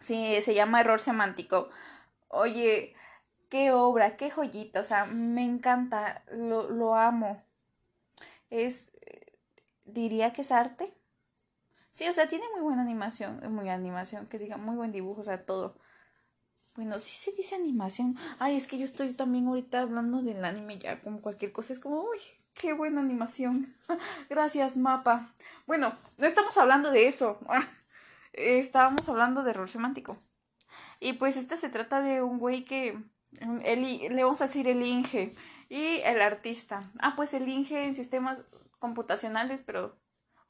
Sí, 0.00 0.40
se 0.40 0.54
llama 0.54 0.80
error 0.80 1.00
semántico. 1.00 1.68
Oye, 2.28 2.94
qué 3.48 3.72
obra, 3.72 4.16
qué 4.16 4.30
joyita. 4.30 4.80
O 4.80 4.84
sea, 4.84 5.04
me 5.04 5.44
encanta, 5.44 6.22
lo, 6.30 6.70
lo 6.70 6.94
amo. 6.94 7.42
Es. 8.50 8.89
Diría 9.92 10.32
que 10.32 10.42
es 10.42 10.52
arte 10.52 10.94
Sí, 11.90 12.08
o 12.08 12.12
sea, 12.12 12.28
tiene 12.28 12.44
muy 12.52 12.62
buena 12.62 12.82
animación, 12.82 13.40
muy 13.52 13.68
animación, 13.68 14.26
que 14.26 14.38
diga, 14.38 14.56
muy 14.56 14.76
buen 14.76 14.92
dibujo, 14.92 15.20
o 15.22 15.24
sea, 15.24 15.44
todo. 15.44 15.76
Bueno, 16.76 16.98
sí 17.00 17.14
se 17.14 17.32
dice 17.32 17.56
animación. 17.56 18.16
Ay, 18.38 18.56
es 18.56 18.66
que 18.68 18.78
yo 18.78 18.84
estoy 18.84 19.12
también 19.12 19.48
ahorita 19.48 19.80
hablando 19.80 20.22
del 20.22 20.44
anime 20.44 20.78
ya, 20.78 21.00
como 21.02 21.20
cualquier 21.20 21.52
cosa, 21.52 21.72
es 21.72 21.80
como, 21.80 22.02
uy, 22.02 22.18
qué 22.54 22.72
buena 22.72 23.00
animación. 23.00 23.74
Gracias, 24.30 24.76
mapa. 24.76 25.34
Bueno, 25.66 25.92
no 26.16 26.26
estamos 26.26 26.56
hablando 26.56 26.90
de 26.92 27.08
eso. 27.08 27.40
Estábamos 28.32 29.08
hablando 29.08 29.42
de 29.42 29.50
error 29.50 29.68
semántico. 29.68 30.16
Y 31.00 31.14
pues 31.14 31.36
este 31.36 31.56
se 31.56 31.70
trata 31.70 32.00
de 32.00 32.22
un 32.22 32.38
güey 32.38 32.64
que, 32.64 33.02
el, 33.64 34.14
le 34.14 34.24
vamos 34.24 34.40
a 34.42 34.46
decir 34.46 34.68
el 34.68 34.82
Inge 34.82 35.34
y 35.68 36.00
el 36.04 36.22
artista. 36.22 36.90
Ah, 37.00 37.14
pues 37.16 37.34
el 37.34 37.48
Inge 37.48 37.84
en 37.84 37.94
sistemas 37.94 38.44
computacionales, 38.80 39.62
pero 39.64 39.96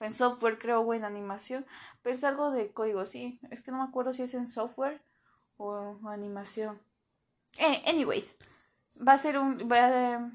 en 0.01 0.15
software 0.15 0.59
creo 0.59 0.81
o 0.81 0.95
en 0.95 1.05
animación, 1.05 1.67
pero 2.03 2.17
es 2.17 2.25
algo 2.25 2.51
de 2.51 2.73
código, 2.73 3.05
sí, 3.05 3.39
es 3.51 3.61
que 3.61 3.71
no 3.71 3.79
me 3.79 3.85
acuerdo 3.85 4.15
si 4.15 4.23
es 4.23 4.33
en 4.33 4.49
software 4.49 5.03
o, 5.59 5.99
animación. 6.09 6.81
Eh, 7.59 7.83
anyways, 7.87 8.37
va 9.07 9.13
a 9.13 9.19
ser 9.19 9.39
un... 9.39 9.71
Va 9.71 10.31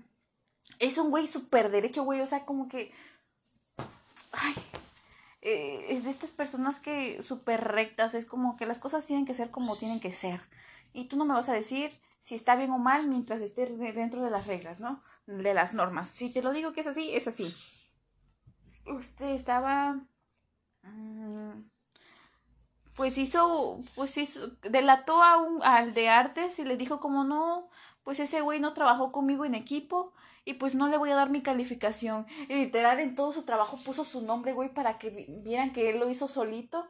es 0.80 0.98
un 0.98 1.10
güey 1.10 1.28
súper 1.28 1.72
derecho, 1.72 2.04
güey, 2.04 2.22
o 2.22 2.28
sea, 2.28 2.46
como 2.46 2.68
que... 2.68 2.92
Ay, 4.32 4.54
eh, 5.42 5.86
es 5.90 6.04
de 6.04 6.10
estas 6.10 6.32
personas 6.32 6.80
que 6.80 7.24
súper 7.24 7.64
rectas, 7.64 8.14
es 8.14 8.26
como 8.26 8.58
que 8.58 8.66
las 8.66 8.80
cosas 8.80 9.06
tienen 9.06 9.26
que 9.26 9.34
ser 9.34 9.50
como 9.50 9.78
tienen 9.78 10.00
que 10.00 10.14
ser. 10.14 10.42
Y 10.94 11.06
tú 11.06 11.18
no 11.18 11.26
me 11.26 11.34
vas 11.34 11.50
a 11.50 11.54
decir 11.54 11.92
si 12.20 12.36
está 12.36 12.56
bien 12.56 12.72
o 12.72 12.78
mal 12.78 13.08
mientras 13.08 13.42
esté 13.42 13.66
dentro 13.66 14.22
de 14.22 14.32
las 14.32 14.48
reglas, 14.48 14.80
¿no? 14.80 15.02
De 15.28 15.54
las 15.54 15.74
normas. 15.74 16.10
Si 16.10 16.32
te 16.32 16.42
lo 16.42 16.52
digo 16.52 16.74
que 16.74 16.82
es 16.82 16.88
así, 16.88 17.16
es 17.16 17.28
así 17.28 17.54
usted 18.86 19.30
estaba... 19.30 20.02
Mm, 20.84 21.70
pues 22.96 23.18
hizo, 23.18 23.82
pues 23.96 24.18
hizo, 24.18 24.52
delató 24.62 25.22
a 25.22 25.38
un, 25.38 25.62
al 25.64 25.94
de 25.94 26.08
artes 26.08 26.60
y 26.60 26.64
le 26.64 26.78
dijo 26.78 27.00
como 27.00 27.26
no, 27.26 27.70
pues 28.04 28.20
ese 28.20 28.42
güey 28.42 28.60
no 28.60 28.74
trabajó 28.74 29.12
conmigo 29.12 29.44
en 29.44 29.54
equipo 29.54 30.14
y 30.46 30.54
pues 30.54 30.76
no 30.76 30.88
le 30.88 30.98
voy 30.98 31.10
a 31.10 31.16
dar 31.16 31.30
mi 31.30 31.42
calificación. 31.42 32.26
Y 32.48 32.56
literal 32.56 33.00
en 33.00 33.16
todo 33.16 33.34
su 33.34 33.44
trabajo 33.44 33.78
puso 33.84 34.06
su 34.06 34.22
nombre, 34.22 34.54
güey, 34.54 34.70
para 34.70 34.98
que 34.98 35.28
vieran 35.44 35.74
que 35.74 35.90
él 35.90 36.00
lo 36.00 36.10
hizo 36.10 36.28
solito 36.28 36.88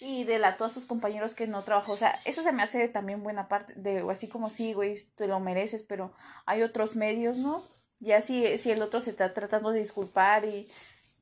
y 0.00 0.24
delató 0.24 0.64
a 0.64 0.70
sus 0.70 0.84
compañeros 0.84 1.34
que 1.34 1.46
no 1.46 1.62
trabajó. 1.62 1.92
O 1.92 1.96
sea, 1.96 2.14
eso 2.26 2.42
se 2.42 2.52
me 2.52 2.62
hace 2.62 2.88
también 2.88 3.22
buena 3.22 3.48
parte 3.48 3.72
de, 3.76 4.04
así 4.10 4.28
como 4.28 4.50
sí, 4.50 4.74
güey, 4.74 4.96
te 5.14 5.26
lo 5.26 5.40
mereces, 5.40 5.82
pero 5.82 6.12
hay 6.44 6.62
otros 6.62 6.96
medios, 6.96 7.38
¿no? 7.38 7.62
Ya 7.98 8.20
si, 8.20 8.58
si 8.58 8.72
el 8.72 8.82
otro 8.82 9.00
se 9.00 9.10
está 9.10 9.32
tratando 9.32 9.70
de 9.70 9.80
disculpar 9.80 10.44
y 10.44 10.68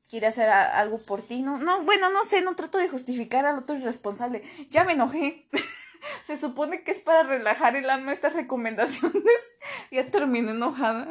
quiere 0.09 0.27
hacer 0.27 0.49
algo 0.49 0.99
por 1.01 1.21
ti, 1.21 1.41
no, 1.41 1.57
no, 1.57 1.83
bueno, 1.83 2.09
no 2.09 2.23
sé, 2.23 2.41
no 2.41 2.55
trato 2.55 2.77
de 2.77 2.89
justificar 2.89 3.45
al 3.45 3.59
otro 3.59 3.75
irresponsable. 3.75 4.43
Ya 4.69 4.83
me 4.83 4.93
enojé. 4.93 5.47
se 6.25 6.37
supone 6.37 6.83
que 6.83 6.91
es 6.91 6.99
para 6.99 7.23
relajar 7.23 7.75
el 7.75 7.89
alma 7.89 8.13
estas 8.13 8.33
recomendaciones. 8.33 9.23
ya 9.91 10.09
terminé 10.11 10.51
enojada. 10.51 11.07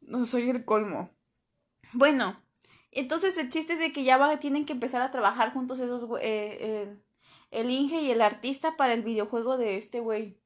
No 0.00 0.26
soy 0.26 0.48
el 0.50 0.64
colmo. 0.64 1.10
Bueno, 1.92 2.40
entonces 2.90 3.36
el 3.38 3.50
chiste 3.50 3.74
es 3.74 3.78
de 3.78 3.92
que 3.92 4.04
ya 4.04 4.38
tienen 4.38 4.64
que 4.64 4.72
empezar 4.72 5.02
a 5.02 5.10
trabajar 5.10 5.52
juntos 5.52 5.78
esos 5.80 6.08
eh, 6.20 6.96
el, 7.50 7.70
Inge 7.70 8.00
y 8.00 8.10
el 8.10 8.22
artista 8.22 8.76
para 8.76 8.94
el 8.94 9.02
videojuego 9.02 9.58
de 9.58 9.76
este 9.76 10.00
güey. 10.00 10.40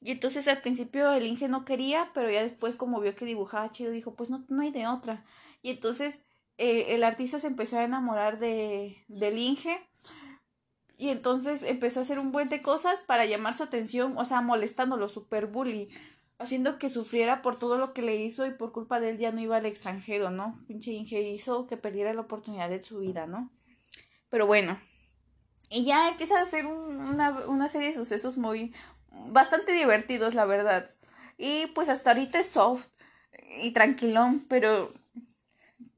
Y 0.00 0.12
entonces 0.12 0.46
al 0.46 0.60
principio 0.60 1.12
el 1.12 1.26
Inge 1.26 1.48
no 1.48 1.64
quería, 1.64 2.10
pero 2.14 2.30
ya 2.30 2.42
después 2.42 2.76
como 2.76 3.00
vio 3.00 3.16
que 3.16 3.24
dibujaba 3.24 3.70
chido, 3.70 3.90
dijo, 3.90 4.14
pues 4.14 4.30
no, 4.30 4.44
no 4.48 4.62
hay 4.62 4.70
de 4.70 4.86
otra. 4.86 5.24
Y 5.60 5.70
entonces 5.70 6.20
eh, 6.58 6.94
el 6.94 7.04
artista 7.04 7.40
se 7.40 7.46
empezó 7.46 7.78
a 7.78 7.84
enamorar 7.84 8.38
de, 8.38 9.04
del 9.08 9.38
Inge. 9.38 9.80
Y 10.96 11.10
entonces 11.10 11.62
empezó 11.62 12.00
a 12.00 12.02
hacer 12.02 12.18
un 12.18 12.32
buen 12.32 12.48
de 12.48 12.60
cosas 12.60 13.00
para 13.06 13.24
llamar 13.24 13.56
su 13.56 13.62
atención, 13.62 14.18
o 14.18 14.24
sea, 14.24 14.40
molestándolo, 14.40 15.08
super 15.08 15.46
bully 15.46 15.88
haciendo 16.38 16.78
que 16.78 16.88
sufriera 16.88 17.42
por 17.42 17.58
todo 17.58 17.78
lo 17.78 17.92
que 17.92 18.02
le 18.02 18.16
hizo 18.16 18.46
y 18.46 18.50
por 18.50 18.72
culpa 18.72 19.00
de 19.00 19.10
él 19.10 19.18
ya 19.18 19.32
no 19.32 19.40
iba 19.40 19.56
al 19.56 19.66
extranjero, 19.66 20.30
¿no? 20.30 20.54
Pinche 20.66 20.92
Inge 20.92 21.20
hizo 21.20 21.66
que 21.66 21.76
perdiera 21.76 22.14
la 22.14 22.22
oportunidad 22.22 22.70
de 22.70 22.82
su 22.82 23.00
vida, 23.00 23.26
¿no? 23.26 23.50
Pero 24.30 24.46
bueno. 24.46 24.80
Y 25.68 25.84
ya 25.84 26.08
empieza 26.08 26.38
a 26.38 26.42
hacer 26.42 26.64
una, 26.66 27.30
una 27.46 27.68
serie 27.68 27.88
de 27.88 27.94
sucesos 27.94 28.38
muy... 28.38 28.72
bastante 29.10 29.72
divertidos, 29.72 30.34
la 30.34 30.44
verdad. 30.44 30.90
Y 31.36 31.66
pues 31.68 31.88
hasta 31.88 32.10
ahorita 32.10 32.38
es 32.38 32.46
soft 32.46 32.86
y 33.60 33.72
tranquilón, 33.72 34.46
pero 34.48 34.92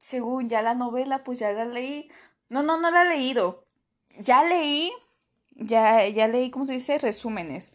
según 0.01 0.49
ya 0.49 0.61
la 0.61 0.75
novela, 0.75 1.23
pues 1.23 1.39
ya 1.39 1.53
la 1.53 1.63
leí. 1.63 2.11
No, 2.49 2.63
no, 2.63 2.77
no 2.77 2.91
la 2.91 3.03
he 3.03 3.09
leído. 3.17 3.63
Ya 4.19 4.43
leí, 4.43 4.91
ya, 5.55 6.05
ya 6.09 6.27
leí, 6.27 6.51
¿cómo 6.51 6.65
se 6.65 6.73
dice? 6.73 6.97
Resúmenes 6.97 7.71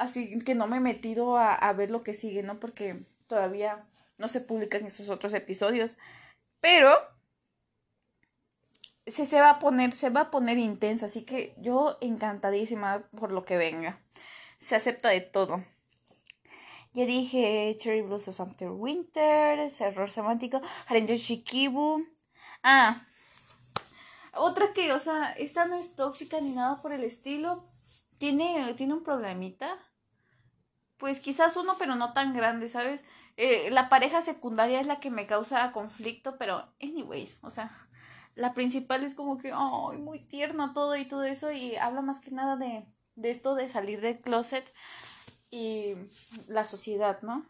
así 0.00 0.38
que 0.40 0.54
no 0.54 0.66
me 0.66 0.78
he 0.78 0.80
metido 0.80 1.36
a, 1.38 1.72
ver 1.74 1.90
lo 1.90 2.02
que 2.02 2.14
sigue, 2.14 2.42
¿no? 2.42 2.58
Porque 2.58 3.04
todavía 3.26 3.84
no 4.18 4.28
se 4.28 4.40
publican 4.40 4.86
esos 4.86 5.10
otros 5.10 5.34
episodios. 5.34 5.98
Pero 6.60 6.90
se, 9.06 9.26
se 9.26 9.40
va 9.40 9.50
a 9.50 9.58
poner, 9.58 9.94
se 9.94 10.10
va 10.10 10.22
a 10.22 10.30
poner 10.30 10.58
intensa, 10.58 11.06
así 11.06 11.24
que 11.24 11.54
yo 11.58 11.98
encantadísima 12.00 13.02
por 13.18 13.30
lo 13.32 13.44
que 13.44 13.56
venga. 13.58 14.00
Se 14.58 14.76
acepta 14.76 15.10
de 15.10 15.20
todo. 15.20 15.64
Ya 16.92 17.06
dije 17.06 17.76
Cherry 17.78 18.02
Blues 18.02 18.40
After 18.40 18.70
Winter, 18.70 19.70
Error 19.80 20.10
Semántico, 20.10 20.60
Harenjo 20.86 21.14
Shikibu. 21.14 22.04
Ah, 22.62 23.06
otra 24.34 24.72
que, 24.72 24.92
o 24.92 25.00
sea, 25.00 25.32
esta 25.32 25.66
no 25.66 25.76
es 25.76 25.94
tóxica 25.96 26.40
ni 26.40 26.50
nada 26.50 26.80
por 26.82 26.92
el 26.92 27.04
estilo. 27.04 27.64
Tiene, 28.18 28.74
tiene 28.74 28.94
un 28.94 29.02
problemita 29.02 29.78
pues 31.00 31.20
quizás 31.20 31.56
uno, 31.56 31.76
pero 31.78 31.96
no 31.96 32.12
tan 32.12 32.34
grande, 32.34 32.68
¿sabes? 32.68 33.00
Eh, 33.36 33.70
la 33.70 33.88
pareja 33.88 34.20
secundaria 34.20 34.80
es 34.80 34.86
la 34.86 35.00
que 35.00 35.10
me 35.10 35.26
causa 35.26 35.72
conflicto, 35.72 36.36
pero 36.38 36.68
anyways, 36.80 37.38
o 37.42 37.50
sea, 37.50 37.88
la 38.34 38.52
principal 38.52 39.02
es 39.02 39.14
como 39.14 39.38
que, 39.38 39.50
ay, 39.52 39.96
muy 39.98 40.20
tierno 40.20 40.74
todo 40.74 40.96
y 40.96 41.06
todo 41.06 41.24
eso, 41.24 41.50
y 41.50 41.74
habla 41.76 42.02
más 42.02 42.20
que 42.20 42.30
nada 42.30 42.56
de, 42.56 42.84
de 43.16 43.30
esto 43.30 43.54
de 43.54 43.70
salir 43.70 44.02
del 44.02 44.20
closet 44.20 44.70
y 45.50 45.96
la 46.48 46.64
sociedad, 46.64 47.20
¿no? 47.22 47.46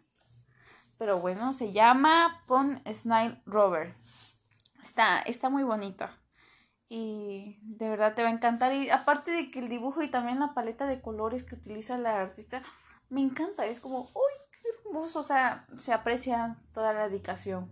Pero 0.99 1.21
bueno, 1.21 1.53
se 1.53 1.73
llama 1.73 2.43
Pon 2.47 2.83
Snile 2.93 3.41
Rover. 3.47 3.95
Está, 4.83 5.21
está 5.21 5.49
muy 5.49 5.63
bonita. 5.63 6.19
Y 6.89 7.59
de 7.63 7.89
verdad 7.89 8.15
te 8.15 8.23
va 8.23 8.29
a 8.29 8.33
encantar. 8.33 8.73
Y 8.75 8.91
aparte 8.91 9.31
de 9.31 9.51
que 9.51 9.61
el 9.61 9.69
dibujo 9.69 10.03
y 10.03 10.09
también 10.09 10.41
la 10.41 10.55
paleta 10.55 10.87
de 10.87 11.01
colores 11.01 11.45
que 11.45 11.55
utiliza 11.55 11.97
la 11.99 12.21
artista, 12.21 12.63
me 13.09 13.23
encanta, 13.23 13.67
es 13.67 13.81
como, 13.81 14.11
uy, 14.15 14.33
qué 14.51 14.69
hermoso, 14.85 15.21
o 15.21 15.25
sea, 15.25 15.67
se 15.79 15.93
aprecia 15.93 16.59
toda 16.73 16.93
la 16.93 17.09
dedicación 17.09 17.71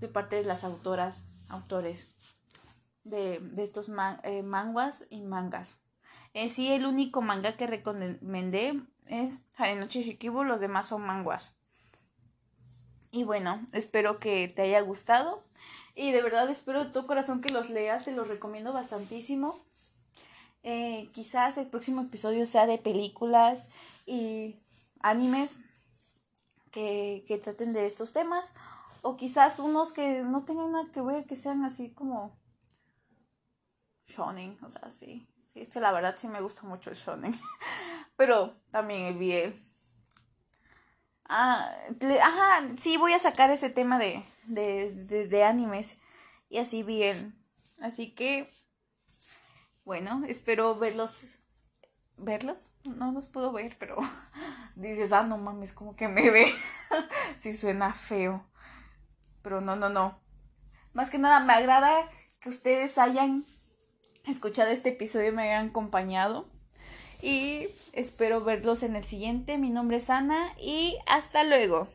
de 0.00 0.08
parte 0.08 0.36
de 0.36 0.44
las 0.44 0.64
autoras, 0.64 1.22
autores 1.48 2.08
de, 3.04 3.40
estos 3.58 3.90
eh, 4.22 4.42
manguas 4.42 5.06
y 5.10 5.22
mangas. 5.22 5.80
En 6.32 6.50
sí, 6.50 6.72
el 6.72 6.84
único 6.84 7.22
manga 7.22 7.56
que 7.56 7.66
recomendé 7.66 8.82
es 9.06 9.36
Harenochi 9.56 10.02
Shikibu, 10.02 10.44
los 10.44 10.60
demás 10.60 10.86
son 10.86 11.02
manguas. 11.02 11.56
Y 13.10 13.24
bueno, 13.24 13.64
espero 13.72 14.18
que 14.18 14.48
te 14.48 14.62
haya 14.62 14.80
gustado. 14.80 15.44
Y 15.94 16.10
de 16.10 16.22
verdad 16.22 16.50
espero 16.50 16.84
de 16.84 16.90
todo 16.90 17.06
corazón 17.06 17.40
que 17.40 17.52
los 17.52 17.70
leas, 17.70 18.04
te 18.04 18.12
los 18.12 18.26
recomiendo 18.26 18.72
bastantísimo. 18.72 19.58
Eh, 20.62 21.08
quizás 21.12 21.58
el 21.58 21.66
próximo 21.66 22.02
episodio 22.02 22.46
sea 22.46 22.66
de 22.66 22.78
películas 22.78 23.68
y 24.06 24.56
animes 25.00 25.58
que, 26.70 27.24
que 27.28 27.38
traten 27.38 27.72
de 27.72 27.86
estos 27.86 28.12
temas 28.12 28.54
o 29.02 29.16
quizás 29.16 29.58
unos 29.58 29.92
que 29.92 30.22
no 30.22 30.44
tengan 30.44 30.72
nada 30.72 30.90
que 30.90 31.02
ver, 31.02 31.26
que 31.26 31.36
sean 31.36 31.64
así 31.64 31.90
como 31.90 32.34
shonen, 34.08 34.58
o 34.62 34.70
sea, 34.70 34.90
sí, 34.90 35.28
sí, 35.54 35.60
es 35.62 35.68
que 35.68 35.80
la 35.80 35.92
verdad 35.92 36.16
sí 36.18 36.28
me 36.28 36.42
gusta 36.42 36.62
mucho 36.64 36.90
el 36.90 36.96
shonen, 36.96 37.38
pero 38.16 38.54
también 38.70 39.02
el 39.02 39.14
BL. 39.14 39.54
Ah, 41.26 41.74
ajá, 42.22 42.68
sí, 42.76 42.98
voy 42.98 43.14
a 43.14 43.18
sacar 43.18 43.50
ese 43.50 43.70
tema 43.70 43.98
de, 43.98 44.22
de, 44.44 44.92
de, 44.92 45.26
de 45.26 45.44
animes 45.44 45.98
y 46.50 46.58
así 46.58 46.82
bien. 46.82 47.34
Así 47.80 48.14
que, 48.14 48.50
bueno, 49.84 50.22
espero 50.28 50.76
verlos 50.76 51.22
verlos. 52.16 52.70
No 52.84 53.12
los 53.12 53.28
puedo 53.28 53.52
ver, 53.52 53.76
pero 53.78 53.96
dices, 54.76 55.12
ah, 55.12 55.22
no 55.22 55.38
mames, 55.38 55.72
como 55.72 55.96
que 55.96 56.08
me 56.08 56.30
ve. 56.30 56.52
si 57.38 57.54
suena 57.54 57.92
feo. 57.94 58.44
Pero 59.42 59.60
no, 59.60 59.76
no, 59.76 59.88
no. 59.88 60.20
Más 60.92 61.10
que 61.10 61.18
nada, 61.18 61.40
me 61.40 61.52
agrada 61.52 62.08
que 62.40 62.48
ustedes 62.48 62.98
hayan 62.98 63.44
escuchado 64.32 64.70
este 64.70 64.90
episodio 64.90 65.32
me 65.32 65.42
hayan 65.42 65.68
acompañado. 65.68 66.46
Y 67.22 67.68
espero 67.92 68.42
verlos 68.42 68.82
en 68.82 68.96
el 68.96 69.04
siguiente. 69.04 69.56
Mi 69.58 69.70
nombre 69.70 69.96
es 69.96 70.10
Ana 70.10 70.52
y 70.60 70.96
hasta 71.06 71.44
luego. 71.44 71.88